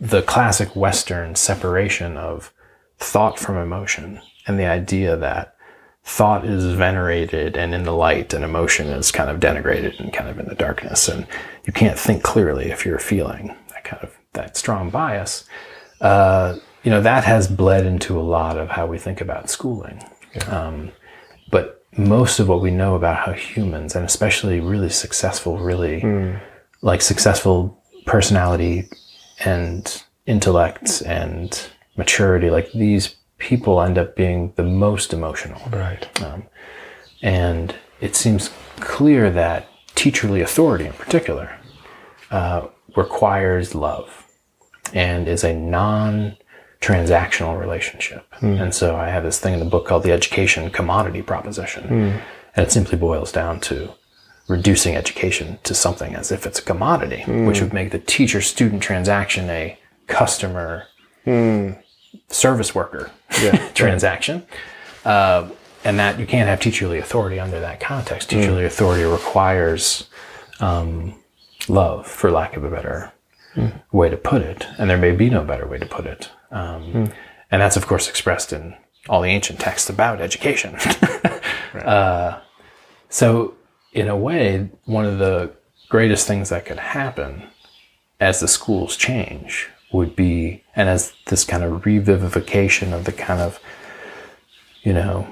[0.00, 2.52] the classic Western separation of
[2.98, 5.56] thought from emotion and the idea that
[6.04, 10.28] thought is venerated and in the light and emotion is kind of denigrated and kind
[10.28, 11.26] of in the darkness and
[11.64, 15.48] you can't think clearly if you're feeling that kind of that strong bias
[16.02, 20.02] uh, you know that has bled into a lot of how we think about schooling.
[20.48, 20.92] Um,
[21.50, 26.00] but most of what we know about how humans and especially really successful really
[26.82, 28.88] like successful personality
[29.44, 36.08] and intellect and maturity like these people end up being the most emotional Right.
[37.22, 41.56] and it seems clear that teacherly authority in particular
[42.30, 42.66] uh,
[42.96, 44.26] requires love
[44.92, 46.36] and is a non
[46.84, 48.26] transactional relationship.
[48.34, 48.54] Hmm.
[48.54, 51.88] And so I have this thing in the book called the education commodity proposition.
[51.88, 52.18] Hmm.
[52.56, 53.94] And it simply boils down to
[54.48, 57.46] reducing education to something as if it's a commodity, hmm.
[57.46, 60.84] which would make the teacher student transaction a customer
[62.28, 63.10] service worker
[63.74, 64.46] transaction.
[65.06, 65.48] Uh,
[65.84, 68.30] and that you can't have teacherly authority under that context.
[68.30, 70.08] Teacherly authority requires
[70.60, 71.14] um,
[71.68, 73.12] love, for lack of a better
[73.92, 74.66] way to put it.
[74.78, 76.30] And there may be no better way to put it.
[76.54, 77.12] Um,
[77.50, 78.74] And that's, of course, expressed in
[79.08, 80.76] all the ancient texts about education.
[81.74, 82.40] Uh,
[83.08, 83.54] so,
[83.92, 85.50] in a way, one of the
[85.88, 87.48] greatest things that could happen
[88.20, 93.40] as the schools change would be, and as this kind of revivification of the kind
[93.40, 93.58] of,
[94.84, 95.26] you know,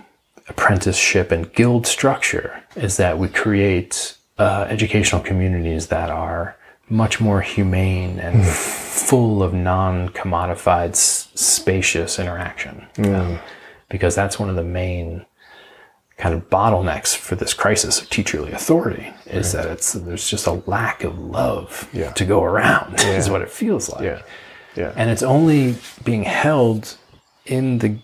[0.48, 6.56] apprenticeship and guild structure, is that we create uh, educational communities that are
[6.92, 12.86] much more humane and full of non-commodified, s- spacious interaction.
[12.98, 13.38] Um,
[13.88, 15.24] because that's one of the main
[16.18, 20.52] kind of bottlenecks for this crisis of teacherly authority is that it's there's just a
[20.66, 22.12] lack of love Yeah.
[22.12, 24.22] to go around is what it feels like Yeah.
[24.76, 24.92] Yeah.
[24.94, 26.96] and it's only being held
[27.46, 27.96] in the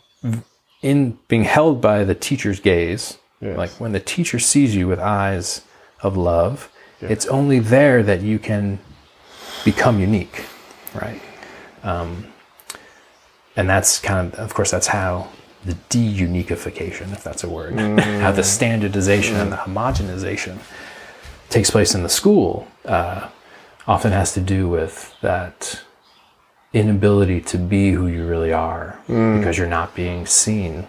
[0.83, 3.57] in being held by the teacher's gaze Yes.
[3.57, 5.61] like when the teacher sees you with eyes
[6.03, 8.79] of love it's only there that you can
[9.65, 10.45] become unique
[10.95, 11.21] right
[11.83, 12.27] um,
[13.57, 15.29] and that's kind of of course that's how
[15.65, 17.75] the de-unification if that's a word
[18.21, 20.59] how the standardization and the homogenization
[21.51, 23.29] takes place in the school uh,
[23.87, 25.81] often has to do with that
[26.73, 30.87] inability to be who you really are because you're not being seen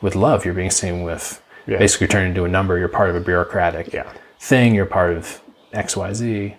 [0.00, 0.44] with love.
[0.44, 1.78] You're being seen with Yeah.
[1.78, 2.78] basically turned into a number.
[2.78, 4.04] You're part of a bureaucratic Yeah.
[4.38, 4.74] thing.
[4.76, 5.40] You're part of
[5.76, 6.54] X, Y, Z.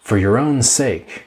[0.00, 1.24] For your own sake,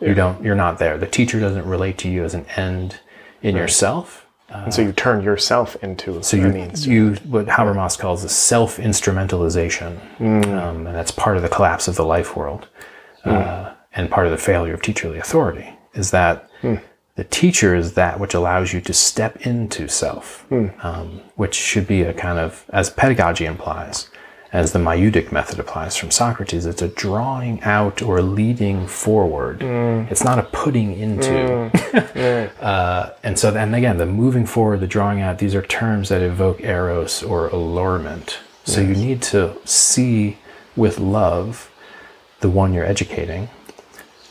[0.00, 0.44] you don't.
[0.44, 0.98] You're not there.
[0.98, 3.00] The teacher doesn't relate to you as an end
[3.42, 4.26] in yourself.
[4.50, 6.42] and so you turn yourself into So you,
[6.86, 11.96] you what Habermas calls the self instrumentalization, um, and that's part of the collapse of
[11.96, 12.68] the life world,
[13.24, 16.48] uh, and part of the failure of teacherly authority is that
[17.16, 20.46] the teacher is that which allows you to step into self,
[20.82, 24.08] um, which should be a kind of as pedagogy implies.
[24.50, 29.62] As the Maieutic method applies from Socrates, it's a drawing out or leading forward.
[30.10, 31.70] It's not a putting into.
[32.60, 36.22] Uh, and so then again, the moving forward, the drawing out, these are terms that
[36.22, 38.38] evoke eros or allurement.
[38.64, 40.38] So you need to see
[40.76, 41.70] with love
[42.40, 43.48] the one you're educating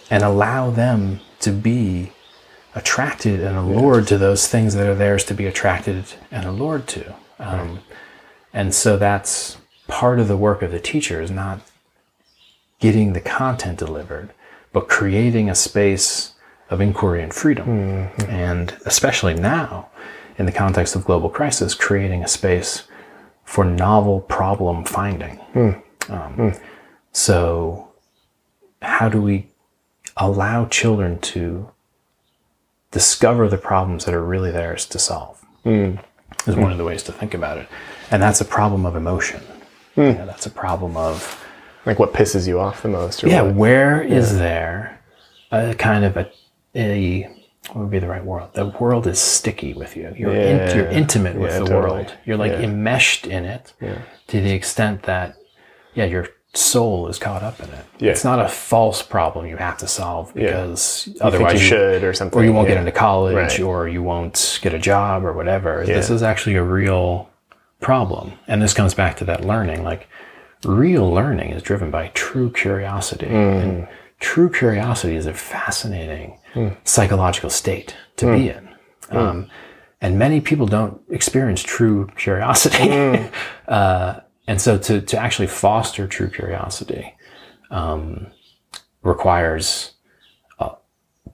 [0.09, 2.11] and allow them to be
[2.75, 7.15] attracted and allured to those things that are theirs to be attracted and allured to.
[7.39, 7.79] Um,
[8.53, 9.56] And so that's
[9.87, 11.61] part of the work of the teacher is not
[12.79, 14.31] getting the content delivered,
[14.71, 16.33] but creating a space
[16.69, 17.67] of inquiry and freedom.
[17.67, 18.29] Mm-hmm.
[18.29, 19.89] And especially now,
[20.37, 22.83] in the context of global crisis, creating a space
[23.43, 25.37] for novel problem finding.
[25.37, 25.71] Hmm.
[26.09, 26.49] Um, hmm.
[27.11, 27.89] So,
[28.81, 29.47] how do we
[30.17, 31.71] allow children to
[32.91, 35.43] discover the problems that are really theirs to solve?
[35.63, 35.95] Hmm.
[36.45, 37.67] Is one of the ways to think about it.
[38.11, 39.41] And that's a problem of emotion.
[39.97, 40.01] Hmm.
[40.03, 41.43] You know, that's a problem of
[41.85, 43.23] like what pisses you off the most?
[43.23, 43.55] Yeah, what?
[43.55, 45.01] where is there
[45.51, 46.31] a kind of a,
[46.75, 47.23] a
[47.73, 48.49] what would be the right word?
[48.53, 50.13] The world is sticky with you.
[50.15, 50.97] You're in, you're Yeah.
[50.97, 51.91] intimate with Yeah, the totally.
[52.03, 52.13] world.
[52.25, 52.59] You're like Yeah.
[52.59, 53.73] enmeshed in it
[54.27, 55.35] to the extent that
[55.95, 57.85] yeah, your soul is caught up in it.
[57.99, 58.11] Yeah.
[58.11, 62.03] It's not a false problem you have to solve because You otherwise think you should
[62.03, 62.39] or something.
[62.39, 62.75] or you won't yeah.
[62.75, 63.59] get into college Right.
[63.59, 65.83] or you won't get a job or whatever.
[65.85, 67.29] This is actually a real
[67.79, 68.33] problem.
[68.47, 69.83] And this comes back to that learning.
[69.83, 70.07] Like
[70.63, 73.27] real learning is driven by true curiosity.
[73.27, 73.69] Mm-hmm.
[73.69, 73.87] And
[74.19, 76.75] true curiosity is a fascinating Mm.
[76.85, 78.69] psychological state to be in.
[79.11, 79.47] Um,
[80.01, 82.77] and many people don't experience true curiosity.
[82.87, 83.31] Mm.
[83.67, 87.13] uh, and so to, to actually foster true curiosity
[87.69, 88.27] um,
[89.03, 89.91] requires
[90.59, 90.71] a,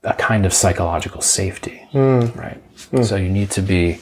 [0.04, 2.36] a kind of psychological safety, Mm.
[2.36, 2.62] right?
[3.06, 4.00] So you need to be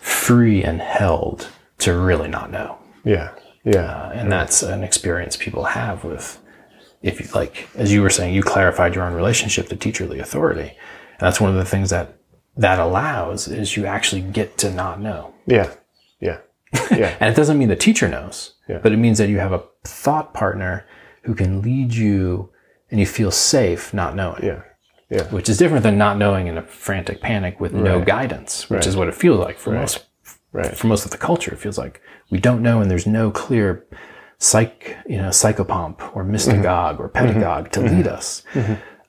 [0.00, 1.48] free and held
[1.78, 2.78] to really not know.
[3.04, 3.30] Yeah.
[3.64, 3.80] Yeah.
[3.90, 6.38] Uh, and that's an experience people have with,
[7.02, 10.70] if you like, as you were saying, you clarified your own relationship to teacherly authority.
[10.70, 12.14] And that's one of the things that
[12.56, 15.32] that allows is you actually get to not know.
[15.46, 15.72] yeah.
[16.20, 16.38] Yeah.
[16.90, 17.16] Yeah.
[17.20, 18.80] And it doesn't mean the teacher knows, Yeah.
[18.82, 20.84] but it means that you have a thought partner
[21.22, 22.50] who can lead you
[22.90, 24.42] and you feel safe not knowing.
[24.44, 24.62] yeah.
[25.08, 25.22] Yeah.
[25.30, 28.86] Which is different than not knowing in a frantic panic with no guidance, which Right.
[28.86, 30.04] is what it feels like for most
[30.52, 30.76] Right.
[30.76, 31.52] for most of the culture.
[31.52, 33.84] It feels like we don't know and there's no clear
[34.38, 38.42] psych, you know, psychopomp or mystagogue or pedagogue to lead us.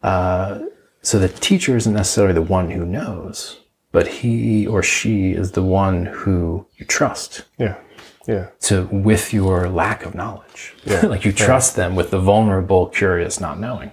[0.03, 0.59] Uh,
[1.01, 3.59] so the teacher isn't necessarily the one who knows,
[3.91, 7.77] but he or she is the one who you trust Yeah.
[8.27, 8.49] Yeah.
[8.61, 10.75] to with your lack of knowledge.
[10.85, 11.05] yeah.
[11.05, 13.91] like you trust them with the vulnerable, curious, not knowing.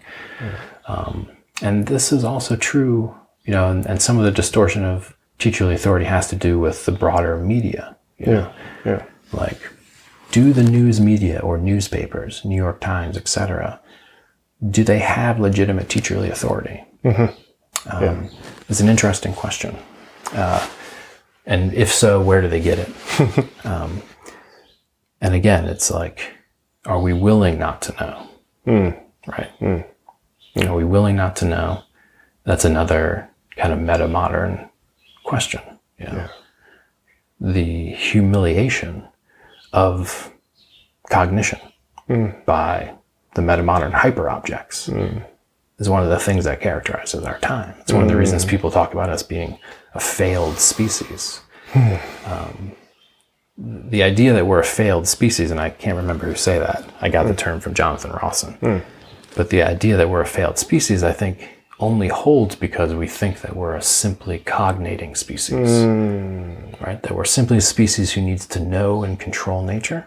[0.88, 1.28] Um,
[1.62, 5.74] and this is also true, you know, and, and some of the distortion of teacherly
[5.74, 7.96] authority has to do with the broader media.
[8.18, 8.52] you know?
[8.84, 8.92] Yeah.
[8.92, 9.06] Yeah.
[9.32, 9.60] Like,
[10.32, 13.80] do the news media or newspapers, New York Times, etc.,
[14.70, 16.82] do they have legitimate teacherly authority?
[17.04, 18.30] Um,
[18.68, 19.76] It's an interesting question.
[20.32, 20.66] Uh,
[21.44, 23.46] and if so, where do they get it?
[23.64, 24.02] um,
[25.20, 26.32] and again, it's like,
[26.86, 27.92] are we willing not to
[28.66, 28.92] know?
[29.26, 29.50] Right?
[30.66, 31.82] Are we willing not to know?
[32.44, 34.68] That's another kind of meta modern
[35.26, 35.60] question.
[35.98, 36.28] You know?
[37.40, 39.06] The humiliation
[39.72, 40.32] of
[41.10, 41.60] cognition
[42.08, 42.44] mm.
[42.46, 42.94] by
[43.34, 45.24] the metamodern hyperobjects mm.
[45.78, 47.74] is one of the things that characterizes our time.
[47.80, 48.48] It's one of the reasons mm.
[48.48, 49.58] people talk about us being
[49.94, 51.40] a failed species.
[51.72, 51.96] Hmm.
[52.26, 52.72] Um,
[53.58, 56.84] the idea that we're a failed species, and I can't remember who say that.
[57.00, 57.36] I got the hmm.
[57.36, 58.54] term from Jonathan Rowson.
[58.54, 58.78] Hmm.
[59.34, 63.40] But the idea that we're a failed species, I think, only holds because we think
[63.42, 65.68] that we're a simply cognating species,
[66.80, 67.02] right?
[67.02, 70.06] That we're simply a species who needs to know and control nature.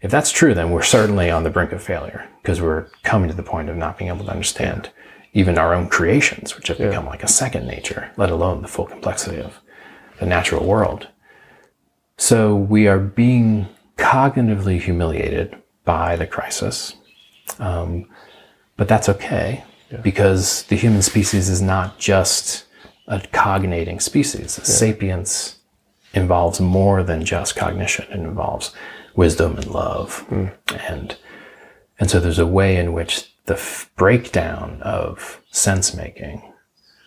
[0.00, 3.34] If that's true, then we're certainly on the brink of failure because we're coming to
[3.34, 4.90] the point of not being able to understand
[5.34, 8.86] even our own creations, which have become like a second nature, let alone the full
[8.86, 9.60] complexity of
[10.18, 11.08] the natural world.
[12.16, 16.96] So we are being cognitively humiliated by the crisis.
[17.58, 18.08] Um,
[18.76, 19.64] but that's okay
[20.02, 22.64] because the human species is not just
[23.06, 24.52] a cognating species.
[24.52, 25.56] Sapience
[26.14, 28.06] involves more than just cognition.
[28.10, 28.72] It involves
[29.14, 30.24] wisdom and love.
[30.88, 31.16] And,
[31.98, 36.42] and so there's a way in which the f- breakdown of sense making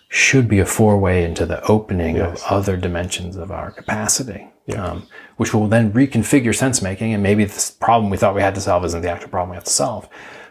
[0.10, 2.44] should be a four-way into the opening Yes.
[2.44, 5.08] of other dimensions of our capacity, um,
[5.38, 7.14] which will then reconfigure sense making.
[7.14, 9.56] And maybe this problem we thought we had to solve isn't the actual problem we
[9.56, 10.08] have to solve,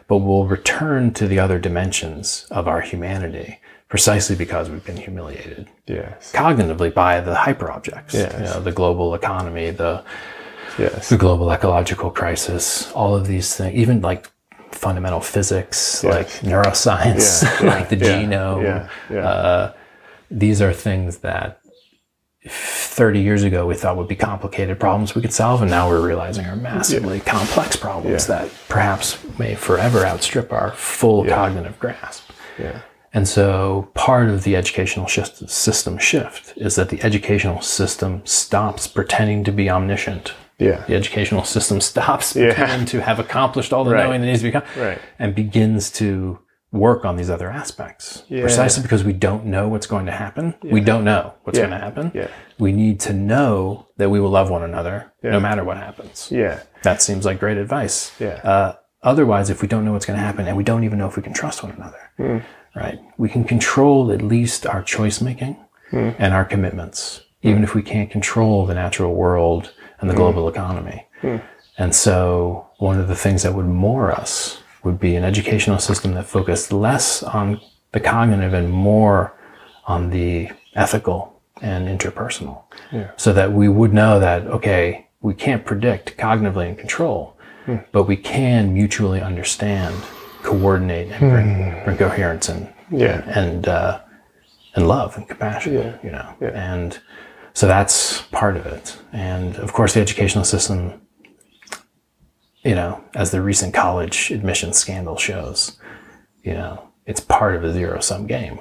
[0.07, 5.67] but we'll return to the other dimensions of our humanity precisely because we've been humiliated
[5.85, 6.31] Yes.
[6.33, 8.33] cognitively by the hyperobjects, Yes.
[8.39, 10.03] you know, the global economy, the
[10.79, 11.09] Yes.
[11.09, 14.31] the global ecological crisis, all of these things, even like
[14.71, 18.89] fundamental physics, like neuroscience, like the genome.
[19.15, 19.71] Uh,
[20.31, 21.59] these are things that
[22.47, 26.05] 30 years ago we thought would be complicated problems we could solve, and now we're
[26.05, 28.35] realizing are massively complex problems Yeah.
[28.39, 32.29] that perhaps may forever outstrip our full cognitive grasp.
[32.59, 32.79] yeah.
[33.15, 38.87] And so part of the educational shift, system shift is that the educational system stops
[38.87, 40.33] pretending to be omniscient.
[40.57, 40.83] Yeah.
[40.87, 42.53] The educational system stops Yeah.
[42.53, 44.03] pretending to have accomplished all the Right.
[44.05, 44.97] knowing that needs to become Right.
[45.19, 46.39] and begins to
[46.73, 48.23] work on these other aspects.
[48.27, 48.41] Yeah.
[48.41, 50.55] Precisely because we don't know what's going to happen.
[50.63, 51.67] We don't know what's Yeah.
[51.67, 52.11] going to happen.
[52.13, 52.27] Yeah.
[52.59, 56.29] We need to know that we will love one another no matter what happens.
[56.31, 56.59] Yeah.
[56.81, 58.11] That seems like great advice.
[58.19, 58.39] Yeah.
[58.43, 61.07] Uh, otherwise, if we don't know what's going to happen and we don't even know
[61.07, 62.37] if we can trust one another, Hmm.
[62.75, 62.99] right?
[63.17, 65.55] We can control at least our choice making
[65.91, 66.09] Hmm.
[66.17, 70.15] and our commitments, even if we can't control the natural world and Hmm.
[70.15, 71.05] the global economy.
[71.77, 76.13] And so, one of the things that would moor us would be an educational system
[76.13, 77.59] that focused less on
[77.91, 79.33] the cognitive and more
[79.85, 82.63] on the ethical and interpersonal.
[83.17, 87.37] So that we would know that, okay, we can't predict cognitively and control,
[87.91, 89.95] but we can mutually understand,
[90.41, 93.23] coordinate, and bring, bring coherence and Yeah.
[93.27, 93.99] and uh,
[94.75, 95.73] and love and compassion.
[96.03, 96.99] You know, and
[97.53, 98.97] so that's part of it.
[99.13, 100.99] And of course, the educational system,
[102.63, 105.77] you know, as the recent college admission scandal shows,
[106.43, 108.59] you know, it's part of a zero sum game.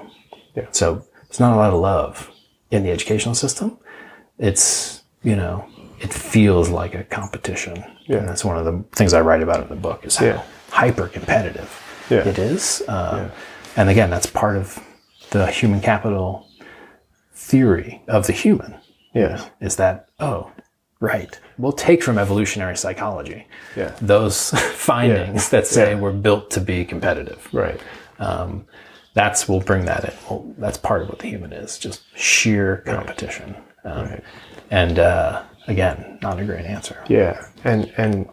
[0.55, 0.67] Yeah.
[0.73, 2.31] So there's not a lot of love
[2.71, 3.79] in the educational system.
[4.39, 5.65] It's you know,
[6.01, 7.77] it feels like a competition.
[8.07, 8.17] Yeah.
[8.19, 10.43] And that's one of the things I write about in the book is how Yeah.
[10.71, 11.71] hyper competitive
[12.11, 12.27] Yeah.
[12.29, 12.83] it is.
[12.89, 13.29] Uh,
[13.77, 14.79] And again, that's part of
[15.31, 16.47] the human capital
[17.33, 18.75] theory of the human
[19.15, 19.45] Yeah.
[19.61, 20.51] is that, oh,
[21.03, 21.39] Right.
[21.59, 23.47] We'll take from evolutionary psychology
[23.77, 23.93] Yeah.
[24.01, 24.51] those
[24.89, 27.49] findings that say we're built to be competitive.
[27.53, 27.81] Right.
[28.21, 28.67] Um,
[29.15, 30.15] that's we'll bring that in.
[30.31, 33.57] Well, that's part of what the human is, just sheer competition.
[33.85, 34.21] Um,
[34.71, 36.97] And uh, again, not a great answer.
[37.09, 38.27] Yeah, and and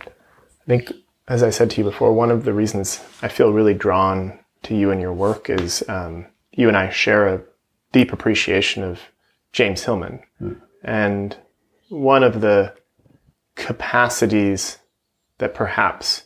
[0.63, 0.93] I think,
[1.27, 4.75] as I said to you before, one of the reasons I feel really drawn to
[4.75, 7.41] you and your work is um, you and I share a
[7.91, 8.99] deep appreciation of
[9.51, 10.19] James Hillman,
[10.83, 11.35] and
[11.89, 12.73] one of the
[13.55, 14.77] capacities
[15.39, 16.23] that perhaps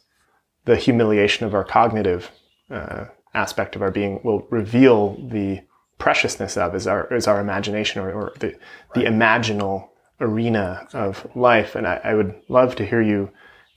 [0.66, 2.32] the humiliation of our cognitive
[2.70, 5.61] uh, aspect of our being will reveal the
[5.97, 8.55] preciousness of is our is our imagination or, or the
[8.93, 9.89] the imaginal
[10.20, 11.76] arena of life.
[11.76, 13.30] And I, I would love to hear you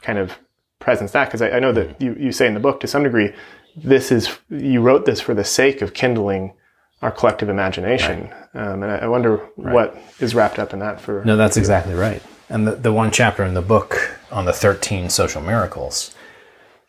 [0.02, 0.38] kind of
[0.78, 3.02] presence that because I, I know that you, you say in the book to some
[3.02, 3.32] degree
[3.76, 6.54] this is you wrote this for the sake of kindling
[7.02, 8.32] our collective imagination.
[8.54, 11.94] Um, and I, I wonder what is wrapped up in that for No, that's exactly
[11.94, 12.22] right.
[12.48, 16.14] And the, the one chapter in the book on the 13 social miracles,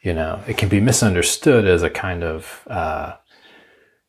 [0.02, 3.16] you know, it can be misunderstood as a kind of, uh,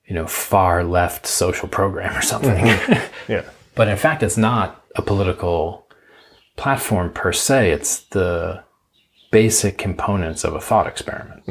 [0.06, 2.66] you know, far left social program or something.
[3.28, 3.44] yeah.
[3.74, 5.86] but in fact, it's not a political
[6.56, 7.70] platform per se.
[7.70, 8.62] It's the
[9.30, 11.42] basic components of a thought experiment.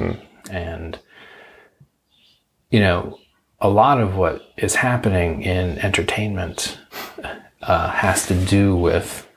[0.50, 1.00] And,
[2.70, 3.20] you know,
[3.60, 6.78] a lot of what is happening in entertainment
[7.62, 9.28] uh, has to do with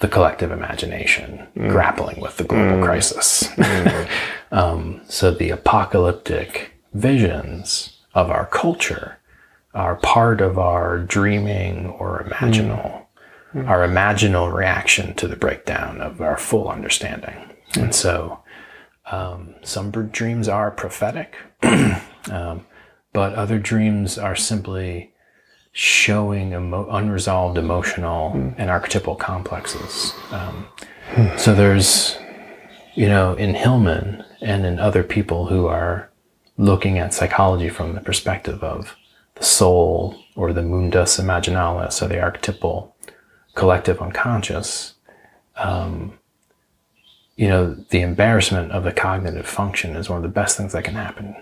[0.00, 3.48] the collective imagination grappling with the global crisis.
[4.52, 9.18] um, so the apocalyptic visions of our culture
[9.74, 13.04] are part of our dreaming or imaginal,
[13.66, 17.52] our imaginal reaction to the breakdown of our full understanding.
[17.76, 18.40] And so
[19.10, 22.66] um, some dreams are prophetic, um,
[23.12, 25.12] but other dreams are simply
[25.72, 30.12] showing emo- unresolved emotional and archetypal complexes.
[30.30, 30.66] Um,
[31.36, 32.18] so there's,
[32.94, 36.10] you know, in Hillman and in other people who are
[36.56, 38.96] looking at psychology from the perspective of
[39.36, 42.94] the soul or the mundus imaginalis or the archetypal
[43.54, 44.94] collective unconscious,
[45.56, 46.18] um,
[47.36, 50.84] you know, the embarrassment of the cognitive function is one of the best things that
[50.84, 51.34] can happen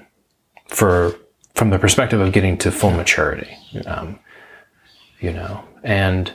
[0.66, 1.14] for
[1.59, 3.59] from the perspective of getting to full maturity.
[3.84, 4.20] Um,
[5.18, 6.32] you know, and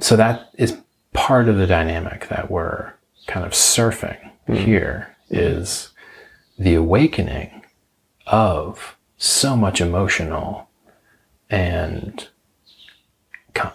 [0.00, 0.76] so that is
[1.14, 2.92] part of the dynamic that we're
[3.26, 5.92] kind of surfing here is
[6.58, 7.64] the awakening
[8.26, 10.68] of so much emotional
[11.48, 12.28] and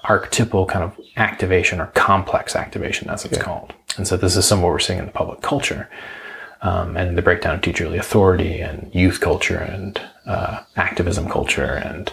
[0.03, 3.73] archetypal kind of activation or complex activation, as it's called.
[3.97, 5.89] And so this is some of what we're seeing in the public culture
[6.61, 12.11] um, and the breakdown of teacherly authority and youth culture and uh, activism culture and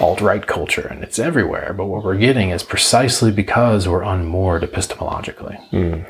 [0.00, 5.58] alt-right culture and it's everywhere but what we're getting is precisely because we're unmoored epistemologically.
[5.70, 6.02] Hmm.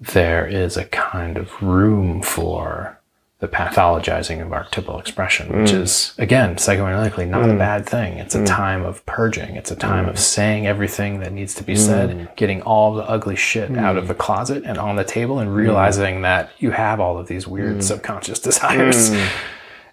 [0.00, 2.96] There is a kind of room for
[3.40, 5.78] the pathologizing of archetypal expression which hmm.
[5.78, 7.58] is again psychoanalytically not a hmm.
[7.58, 8.16] bad thing.
[8.16, 9.56] It's a time of purging.
[9.56, 13.36] It's a time of saying everything that needs to be said getting all the ugly
[13.36, 17.18] shit out of the closet and on the table and realizing that you have all
[17.18, 19.10] of these weird subconscious desires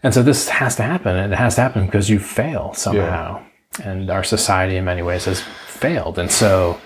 [0.08, 3.44] and so this has to happen, and it has to happen because you fail somehow.
[3.84, 6.18] And our society, in many ways, has failed.
[6.18, 6.80] And so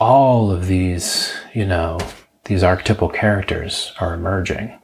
[0.00, 2.00] all of these, you know,
[2.46, 4.76] these archetypal characters are emerging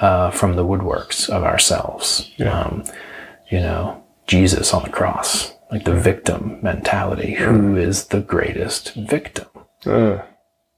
[0.00, 2.30] uh, from the woodworks of ourselves.
[2.52, 2.84] Um,
[3.50, 7.32] you know, Jesus on the cross, like the victim mentality.
[7.36, 9.46] Who is the greatest victim?
[9.86, 10.18] Uh,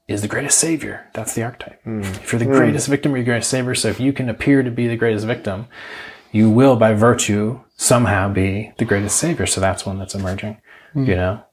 [0.07, 1.09] is the greatest savior.
[1.13, 1.81] That's the archetype.
[1.85, 3.75] If you're the greatest victim, you're the greatest savior.
[3.75, 5.67] So if you can appear to be the greatest victim,
[6.31, 9.45] you will, by virtue, somehow be the greatest savior.
[9.45, 10.57] So that's one that's emerging.
[11.07, 11.43] You know,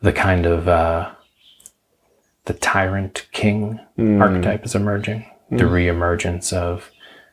[0.00, 1.12] the kind of uh,
[2.46, 3.80] the tyrant king
[4.20, 5.26] archetype is emerging.
[5.50, 6.90] The reemergence of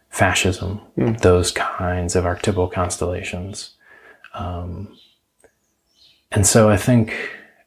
[0.09, 0.82] fascism,
[1.22, 3.72] those kinds of archetypal constellations.
[4.34, 4.97] Um,
[6.32, 7.14] and so I think,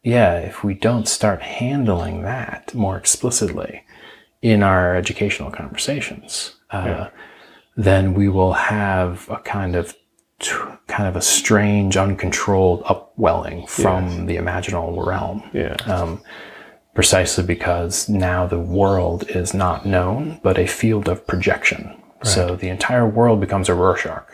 [0.03, 3.83] yeah, if we don't start handling that more explicitly
[4.43, 7.09] in our educational conversations, uh,
[7.77, 9.95] then we will have a kind of
[10.87, 15.75] kind of a strange, uncontrolled upwelling from the imaginal realm yeah.
[15.87, 16.21] um,
[16.95, 21.87] precisely because now the world is not known, but a field of projection.
[21.87, 22.27] Right.
[22.27, 24.27] So the entire world becomes a Rorschach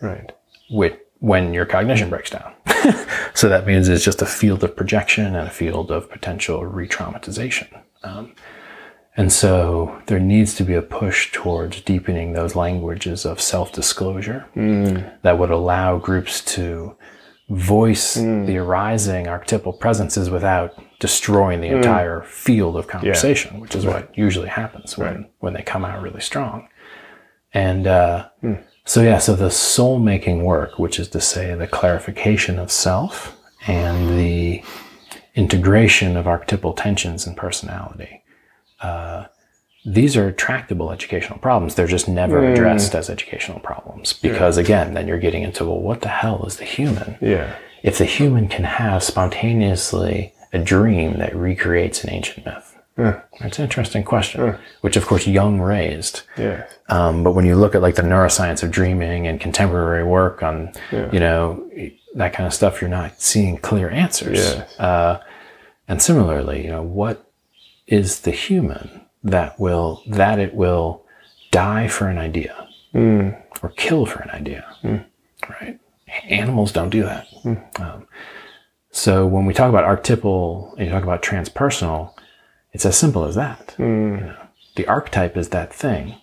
[0.00, 0.32] right.
[0.70, 2.52] with, when your cognition breaks down.
[3.34, 7.82] so that means it's just a field of projection and a field of potential re-traumatization.
[8.02, 8.34] Um,
[9.18, 15.22] and so there needs to be a push towards deepening those languages of self-disclosure mm.
[15.22, 16.96] that would allow groups to
[17.50, 18.46] voice mm.
[18.46, 21.76] the arising archetypal presences without destroying the mm.
[21.76, 26.20] entire field of conversation, which is what usually happens when, when they come out really
[26.20, 26.68] strong.
[27.52, 28.28] And uh,
[28.84, 33.36] so, yeah, so the soul making work, which is to say the clarification of self
[33.66, 34.62] and the
[35.34, 38.17] integration of archetypal tensions and personality,
[38.80, 39.24] uh,
[39.84, 41.74] these are tractable educational problems.
[41.74, 46.02] They're just never addressed as educational problems because, again, then you're getting into, well, what
[46.02, 47.16] the hell is the human?
[47.20, 47.54] Yeah.
[47.82, 52.76] if the human can have spontaneously a dream that recreates an ancient myth?
[53.40, 56.22] That's an interesting question, which of course Jung raised.
[56.36, 56.66] Yeah.
[56.88, 60.72] Um, but when you look at like the neuroscience of dreaming and contemporary work on,
[61.12, 61.70] you know,
[62.16, 64.38] that kind of stuff, you're not seeing clear answers.
[64.38, 64.78] Yes.
[64.80, 65.22] Uh,
[65.86, 67.27] and similarly, you know, what
[67.88, 71.04] is the human that will that it will
[71.50, 73.30] die for an idea hmm.
[73.62, 74.96] or kill for an idea, hmm.
[75.48, 75.78] right?
[76.24, 77.26] Animals don't do that.
[77.42, 77.54] Hmm.
[77.80, 78.06] Um,
[78.90, 82.14] so when we talk about archetypal and you talk about transpersonal,
[82.72, 83.74] it's as simple as that.
[83.78, 84.36] You know,
[84.76, 86.16] the archetype is that thing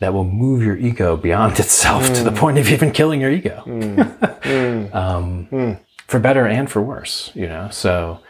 [0.00, 3.62] that will move your ego beyond itself to the point of even killing your ego,
[4.92, 7.30] um, for better and for worse.
[7.34, 8.20] You know, so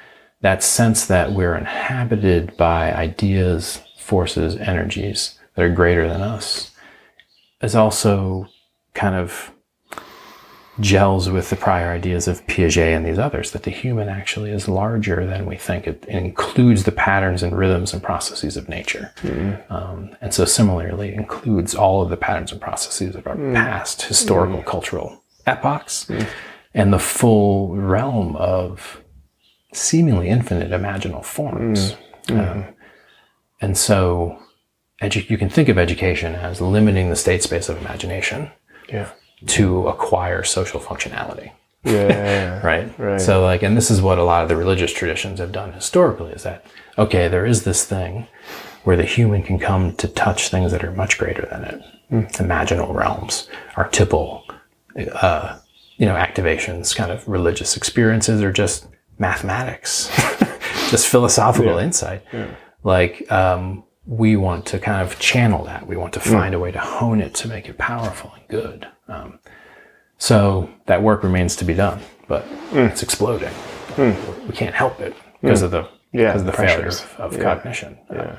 [0.44, 6.70] that sense that we're inhabited by ideas, forces, energies that are greater than us
[7.62, 8.46] is also
[8.92, 9.50] kind of
[10.80, 14.68] gels with the prior ideas of Piaget and these others that the human actually is
[14.68, 15.86] larger than we think.
[15.86, 19.14] It, includes the patterns and rhythms and processes of nature.
[19.22, 19.72] Mm-hmm.
[19.72, 23.54] Um, and so similarly includes all of the patterns and processes of our mm.
[23.54, 24.66] past historical mm.
[24.66, 26.28] cultural epochs mm.
[26.74, 29.00] and the full realm of
[29.74, 31.96] seemingly infinite imaginal forms.
[32.28, 32.64] Um,
[33.60, 34.38] and so
[35.02, 38.50] edu- you can think of education as limiting the state space of imagination
[38.88, 39.10] Yeah.
[39.48, 41.50] to acquire social functionality
[41.84, 42.64] Yeah.
[42.66, 43.20] right Right.
[43.20, 46.32] so like and this is what a lot of the religious traditions have done historically
[46.32, 46.64] is that
[46.96, 48.26] okay there is this thing
[48.84, 51.82] where the human can come to touch things that are much greater than it
[52.38, 54.44] imaginal realms archetypal
[55.20, 55.58] uh,
[55.98, 58.86] you know activations kind of religious experiences or just
[59.18, 60.08] mathematics.
[60.90, 62.22] Just philosophical insight.
[62.82, 65.86] Like um, we want to kind of channel that.
[65.86, 68.86] We want to find a way to hone it to make it powerful and good.
[69.08, 69.38] Um,
[70.18, 73.52] so that work remains to be done, but it's exploding.
[73.98, 77.42] We can't help it because of the Yeah, because of the failure of, of Yeah.
[77.42, 77.98] cognition.
[78.10, 78.36] Uh,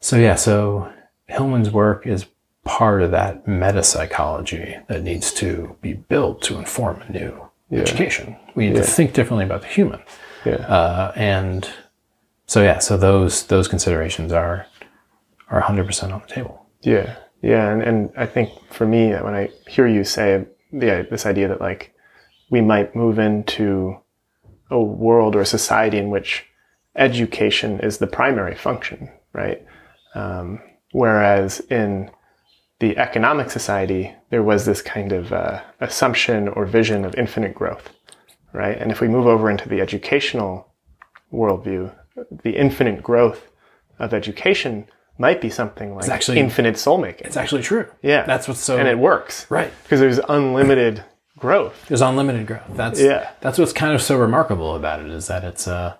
[0.00, 0.90] so yeah, so
[1.28, 2.26] Hillman's work is
[2.64, 8.36] part of that meta psychology that needs to be built to inform a new education.
[8.54, 10.00] We need to think differently about the human,
[10.44, 10.56] Yeah.
[10.66, 11.68] uh, and
[12.46, 14.66] so yeah, so those those considerations are
[15.48, 16.66] are 100 percent on the table.
[16.82, 21.26] Yeah, yeah, and, and I think for me, when I hear you say the, this
[21.26, 21.94] idea that like
[22.50, 23.96] we might move into
[24.70, 26.44] a world or a society in which
[26.96, 29.64] education is the primary function, right?
[30.14, 30.60] Um,
[30.92, 32.10] whereas in
[32.80, 37.90] the economic society, there was this kind of uh, assumption or vision of infinite growth,
[38.52, 38.76] right?
[38.78, 40.72] And if we move over into the educational
[41.32, 41.92] worldview,
[42.42, 43.48] the infinite growth
[43.98, 44.86] of education
[45.18, 47.26] might be something like actually- infinite soul making.
[47.26, 47.86] It's actually true.
[48.02, 48.24] Yeah.
[48.24, 49.46] that's what's so and it works.
[49.50, 49.72] right.
[49.82, 51.04] Because there's unlimited
[51.38, 51.86] growth.
[51.88, 52.62] There's unlimited growth.
[52.70, 53.30] That's Yeah.
[53.40, 55.96] That's what's kind of so remarkable about it is that it's uh,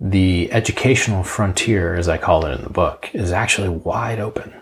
[0.00, 4.52] the educational frontier, as I call it in the book, is actually wide open,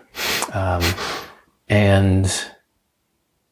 [0.53, 0.81] um,
[1.67, 2.31] and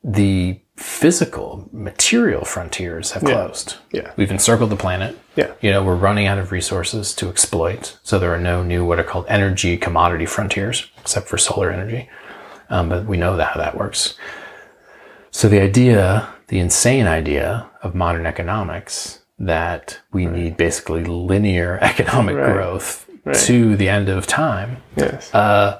[0.03, 3.75] the physical material frontiers have closed.
[3.91, 4.11] Yeah.
[4.17, 5.17] We've encircled the planet.
[5.35, 5.53] Yeah.
[5.61, 7.97] You know, we're running out of resources to exploit.
[8.03, 12.09] So there are no new what are called energy commodity frontiers, except for solar energy.
[12.69, 14.15] Um, but we know that how that works.
[15.31, 22.35] So the idea, the insane idea of modern economics that we need basically linear economic
[22.35, 23.09] growth
[23.45, 25.33] to the end of time Yes.
[25.33, 25.79] uh,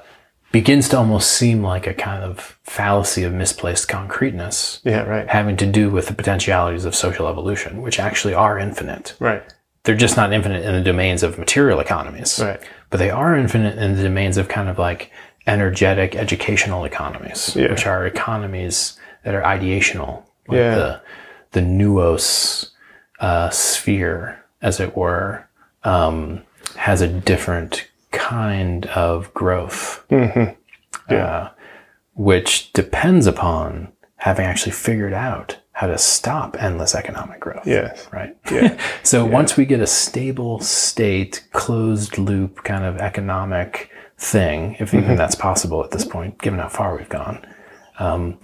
[0.52, 5.28] begins to almost seem like a kind of fallacy of misplaced concreteness yeah, right.
[5.28, 9.14] having to do with the potentialities of social evolution, which actually are infinite.
[9.18, 9.42] Right.
[9.84, 12.60] They're just not infinite in the domains of material economies, Right.
[12.90, 15.10] but they are infinite in the domains of kind of like
[15.46, 17.70] energetic educational economies, Yeah.
[17.70, 20.74] which are economies that are ideational, like Yeah.
[20.74, 21.00] the
[21.52, 22.70] the nuos
[23.20, 25.46] uh, sphere, as it were,
[25.84, 26.42] um,
[26.76, 30.04] has a different kind of growth,
[31.08, 31.48] uh,
[32.14, 37.66] which depends upon having actually figured out how to stop endless economic growth.
[37.66, 38.06] Yes.
[38.12, 38.36] Right.
[38.50, 38.78] Yeah.
[39.02, 45.16] So once we get a stable state, closed loop kind of economic thing, if even
[45.16, 47.44] that's possible at this point, given how far we've gone,
[47.98, 48.38] um,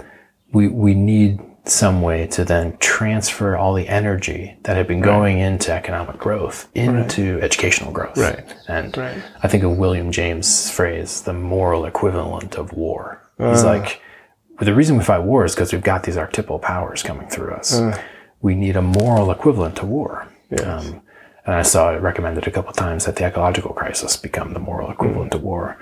[0.53, 1.41] we we need
[1.71, 6.69] some way to then transfer all the energy that had been going into economic growth
[6.75, 8.17] into educational growth.
[8.17, 8.45] Right.
[8.69, 9.23] And Right.
[9.43, 13.23] I think of William James' phrase, the moral equivalent of war.
[13.39, 13.67] He's uh.
[13.67, 14.01] like,
[14.59, 17.53] well, the reason we fight war is because we've got these archetypal powers coming through
[17.53, 17.79] us.
[17.79, 18.01] Uh.
[18.41, 20.29] We need a moral equivalent to war.
[20.65, 21.03] Um,
[21.45, 24.61] and I saw it recommended a couple of times that the ecological crisis become the
[24.61, 25.37] moral equivalent mm.
[25.37, 25.77] to war.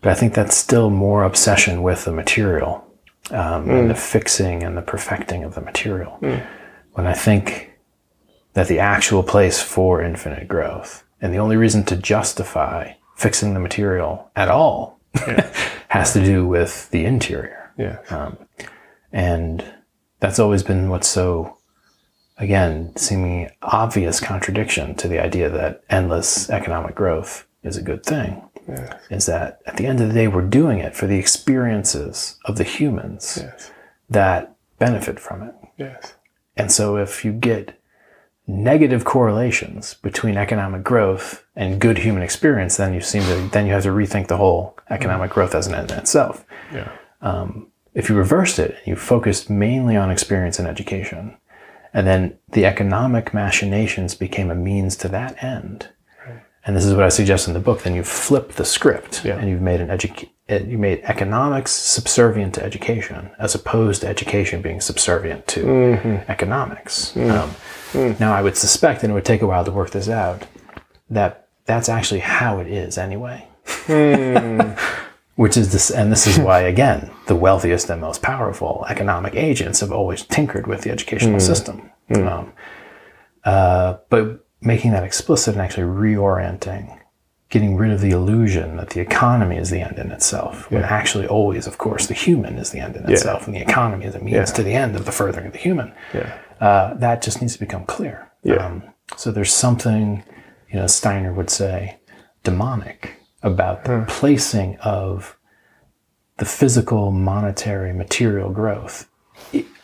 [0.00, 2.89] But I think that's still more obsession with the material
[3.30, 6.18] um, and the fixing and the perfecting of the material.
[6.92, 7.72] When I think
[8.54, 13.60] that the actual place for infinite growth and the only reason to justify fixing the
[13.60, 14.98] material at all
[15.88, 17.72] has to do with the interior.
[17.76, 17.98] Yeah.
[19.12, 19.64] And
[20.20, 21.58] that's always been what's so,
[22.38, 28.42] again, seeming obvious contradiction to the idea that endless economic growth is a good thing.
[29.10, 32.56] Is that at the end of the day, we're doing it for the experiences of
[32.56, 33.70] the humans yes.
[34.08, 35.54] that benefit from it.
[35.76, 36.14] Yes.
[36.56, 37.80] And so if you get
[38.46, 43.72] negative correlations between economic growth and good human experience, then you seem to then you
[43.72, 46.44] have to rethink the whole economic growth as an end in itself.
[46.72, 46.90] Yeah.
[47.22, 51.36] Um, if you reversed it and you focused mainly on experience and education,
[51.92, 55.88] and then the economic machinations became a means to that end.
[56.70, 57.82] And this is what I suggest in the book.
[57.82, 59.36] Then you flip the script Yeah.
[59.38, 64.62] and you've made an edu- you made economics subservient to education as opposed to education
[64.62, 66.30] being subservient to Mm-hmm.
[66.30, 67.12] economics.
[67.16, 67.30] Mm.
[67.32, 70.46] Um, now, I would suspect, and it would take a while to work this out,
[71.08, 73.48] that that's actually how it is anyway.
[73.88, 74.60] Hmm.
[75.34, 79.80] Which is this, and this is why, again, the wealthiest and most powerful economic agents
[79.80, 81.46] have always tinkered with the educational Hmm.
[81.52, 81.90] system.
[82.14, 82.52] Um,
[83.44, 86.98] uh, but making that explicit and actually reorienting,
[87.48, 91.26] getting rid of the illusion that the economy is the end in itself, when actually
[91.26, 94.20] always, of course, the human is the end in itself, and the economy is a
[94.20, 95.92] means to the end of the furthering of the human.
[96.14, 96.38] Yeah.
[96.60, 98.30] Uh, that just needs to become clear.
[98.42, 98.66] Yeah.
[98.66, 98.82] Um,
[99.16, 100.22] so there's something,
[100.70, 101.98] you know, Steiner would say,
[102.44, 105.36] demonic about the placing of
[106.36, 109.08] the physical, monetary, material growth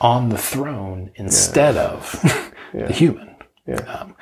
[0.00, 2.20] on the throne instead of
[2.72, 3.36] the human.
[3.66, 3.76] Yeah.
[3.76, 4.14] Um,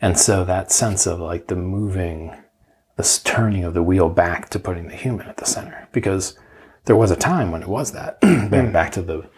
[0.00, 2.34] and so that sense of like the moving,
[2.96, 6.38] this turning of the wheel back to putting the human at the center, because
[6.84, 8.72] there was a time when it was that, back, hmm.
[8.72, 9.28] back to the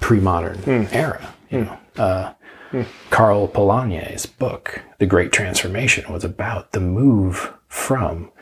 [0.00, 0.84] pre-modern hmm.
[0.92, 1.34] era.
[1.50, 1.64] You hmm.
[1.64, 2.32] know, uh,
[3.10, 8.32] Karl Polanyi's book, The Great Transformation, was about the move from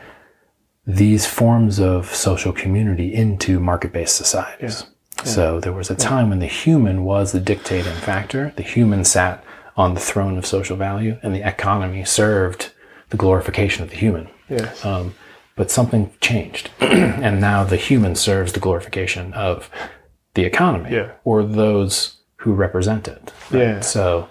[0.86, 4.86] these forms of social community into market-based societies.
[5.24, 8.52] So there was a time when the human was the dictating factor.
[8.56, 9.42] The human sat
[9.76, 12.72] on the throne of social value, and the economy served
[13.10, 14.28] the glorification of the human.
[14.48, 14.84] Yes.
[14.84, 15.14] Um,
[15.56, 19.70] but something changed, and now the human serves the glorification of
[20.34, 21.12] the economy Yeah.
[21.24, 23.32] or those who represent it.
[23.50, 23.60] right?
[23.60, 23.80] Yeah.
[23.80, 24.28] So,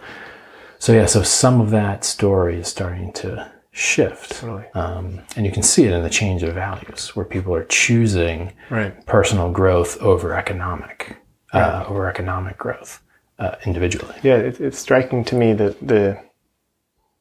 [0.79, 1.05] so yeah.
[1.07, 4.65] So some of that story is starting to shift, Totally.
[4.75, 8.53] um, and you can see it in the change of values, where people are choosing
[8.69, 9.03] Right.
[9.07, 11.17] personal growth over economic,
[11.53, 13.01] uh, over economic growth
[13.39, 14.15] uh, individually.
[14.23, 16.19] Yeah, it, it's striking to me that the,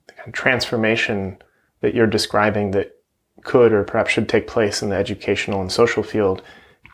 [0.06, 1.38] the kind of transformation
[1.80, 2.96] that you're describing that
[3.44, 6.42] could or perhaps should take place in the educational and social field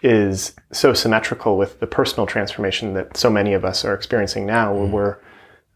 [0.03, 4.73] is so symmetrical with the personal transformation that so many of us are experiencing now,
[4.73, 5.19] where we're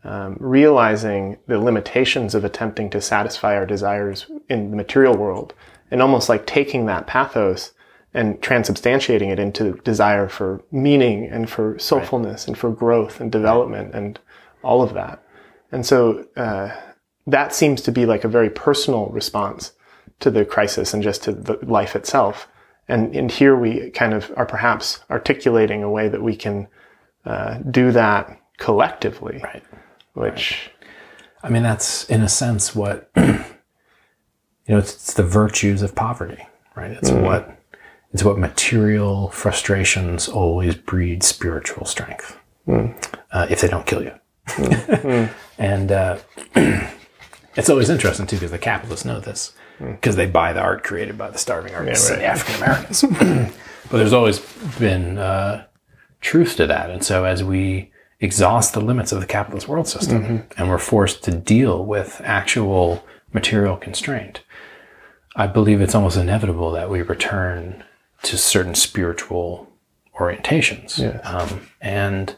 [0.05, 5.55] um, realizing the limitations of attempting to satisfy our desires in the material world
[5.91, 7.73] and almost like taking that pathos
[8.15, 13.95] and transubstantiating it into desire for meaning and for soulfulness and for growth and development
[13.95, 14.19] and
[14.63, 15.23] all of that.
[15.71, 16.71] And so uh,
[17.27, 19.73] that seems to be like a very personal response
[20.21, 22.49] to the crisis and just to the life itself.
[22.89, 26.69] And, and here we kind of are perhaps articulating a way that we can
[27.25, 29.63] uh, do that collectively, Right.
[30.13, 30.71] which
[31.43, 33.23] I mean, that's in a sense what you
[34.69, 34.79] know.
[34.79, 36.93] It's, it's the virtues of poverty, right?
[36.93, 37.57] It's what
[38.13, 42.39] it's what material frustrations always breed spiritual strength.
[43.33, 44.13] Uh, if they don't kill you.
[45.59, 46.19] and uh,
[47.57, 51.19] it's always interesting too because the capitalists know this because they buy the art created
[51.19, 52.15] by the starving artists right.
[52.15, 53.03] and the African Americans.
[53.91, 54.41] but there's always
[54.79, 55.65] been uh,
[56.21, 57.91] truth to that, and so as we
[58.21, 63.05] exhaust the limits of the capitalist world system and we're forced to deal with actual
[63.33, 64.43] material constraint,
[65.35, 67.83] I believe it's almost inevitable that we return
[68.23, 69.69] to certain spiritual
[70.19, 70.99] orientations.
[70.99, 71.21] Yes.
[71.25, 72.37] Um, and,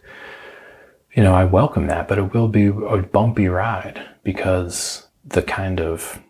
[1.14, 5.80] you know, I welcome that, but it will be a bumpy ride because the kind
[5.80, 6.20] of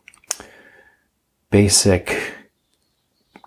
[1.51, 2.35] basic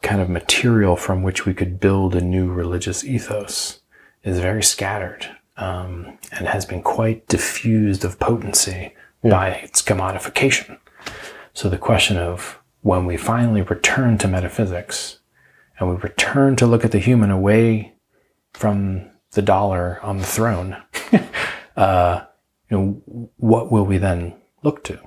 [0.01, 3.81] kind of material from which we could build a new religious ethos
[4.23, 5.27] is very scattered.
[5.57, 8.93] um, and has been quite diffused of potency
[9.23, 10.77] by its commodification.
[11.53, 15.16] So the question of when we finally return to metaphysics
[15.79, 17.93] and we return to look at the human away
[18.53, 20.77] from the dollar on the throne,
[21.77, 22.21] uh,
[22.69, 24.99] you know, what will we then look to?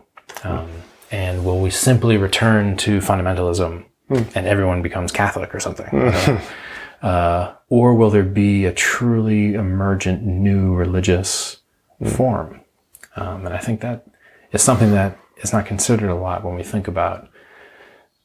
[0.45, 0.71] Um,
[1.11, 5.87] and will we simply return to fundamentalism and everyone becomes Catholic or something?
[5.93, 6.27] I don't
[7.03, 7.09] know.
[7.09, 11.59] uh, or will there be a truly emergent new religious
[12.15, 12.61] form?
[13.17, 14.07] Um, and I think that
[14.53, 17.29] is something that is not considered a lot when we think about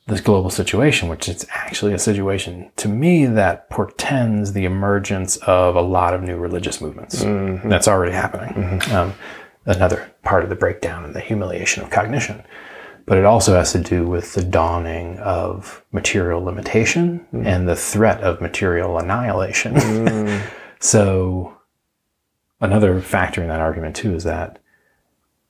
[0.08, 5.76] this global situation, which is actually a situation to me that portends the emergence of
[5.76, 7.24] a lot of new religious movements.
[7.24, 7.70] Mm-hmm.
[7.70, 8.54] That's already happening.
[8.54, 8.96] Mm-hmm.
[8.96, 9.14] Um,
[9.66, 12.44] another part of the breakdown and the humiliation of cognition.
[13.08, 17.46] But it also has to do with the dawning of material limitation mm-hmm.
[17.46, 19.74] and the threat of material annihilation.
[19.76, 20.42] Mm.
[20.80, 21.58] so,
[22.62, 24.60] another factor in that argument, too, is that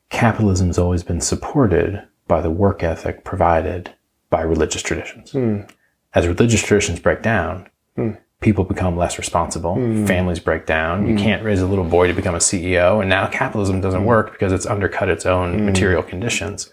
[0.09, 3.94] capitalism's always been supported by the work ethic provided
[4.29, 5.31] by religious traditions.
[5.31, 5.61] Hmm.
[6.13, 8.11] As religious traditions break down, hmm.
[8.41, 10.05] people become less responsible, hmm.
[10.05, 13.27] families break down, you can't raise a little boy to become a CEO, and now
[13.27, 16.71] capitalism doesn't work because it's undercut its own material conditions,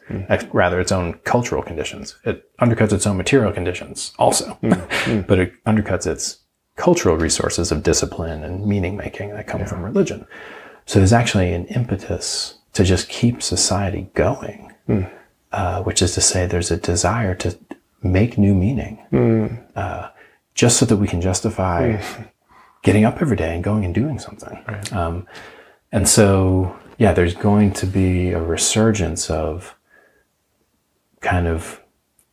[0.52, 2.16] rather its own cultural conditions.
[2.24, 6.38] It undercuts its own material conditions also, but it undercuts its
[6.76, 10.26] cultural resources of discipline and meaning making that come from religion.
[10.86, 14.72] So there's actually an impetus to just keep society going,
[15.52, 17.56] uh, which is to say, there's a desire to
[18.02, 18.98] make new meaning,
[19.76, 20.08] uh,
[20.54, 22.00] just so that we can justify
[22.82, 24.58] getting up every day and going and doing something.
[24.92, 25.26] Um,
[25.92, 29.76] and so, yeah, there's going to be a resurgence of
[31.20, 31.80] kind of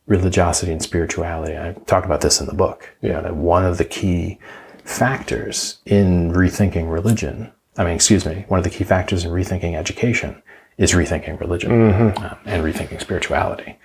[0.06, 1.56] religiosity and spirituality.
[1.56, 2.96] I talk about this in the book.
[3.00, 4.38] You know, that one of the key
[4.84, 9.76] factors in rethinking religion, I mean, excuse me, one of the key factors in rethinking
[9.76, 10.42] education
[10.80, 13.78] is rethinking religion um, and rethinking spirituality.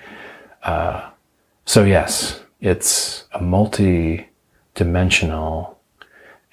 [0.64, 1.10] Uh,
[1.66, 4.30] so, yes, it's a multi
[4.74, 5.78] dimensional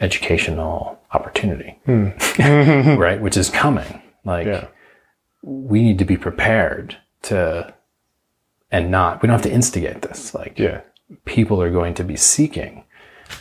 [0.01, 3.21] educational opportunity, right?
[3.21, 4.03] Which is coming.
[4.25, 4.67] Like, Yeah.
[5.43, 7.73] we need to be prepared to,
[8.71, 10.35] and not, we don't have to instigate this.
[10.35, 10.81] Like, Yeah.
[11.25, 12.85] people are going to be seeking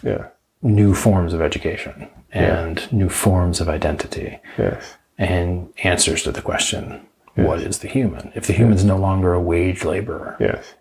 [0.04, 0.28] Yeah.
[0.62, 4.98] new forms of education and new forms of identity Yes.
[5.18, 7.06] And answers to the question
[7.36, 8.32] what is the human?
[8.36, 10.74] If the human human's no longer a wage laborer Yes.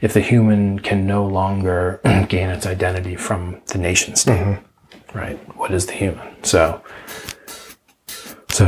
[0.00, 5.18] if the human can no longer gain its identity from the nation state mm-hmm.
[5.18, 6.44] right what is the human?
[6.44, 6.82] So
[8.50, 8.66] so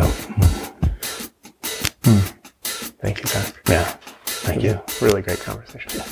[2.05, 2.21] hmm.
[3.03, 3.55] Thank you, Zach.
[3.69, 3.97] yeah.
[4.27, 4.81] Thank you.
[5.01, 6.03] Really great conversation.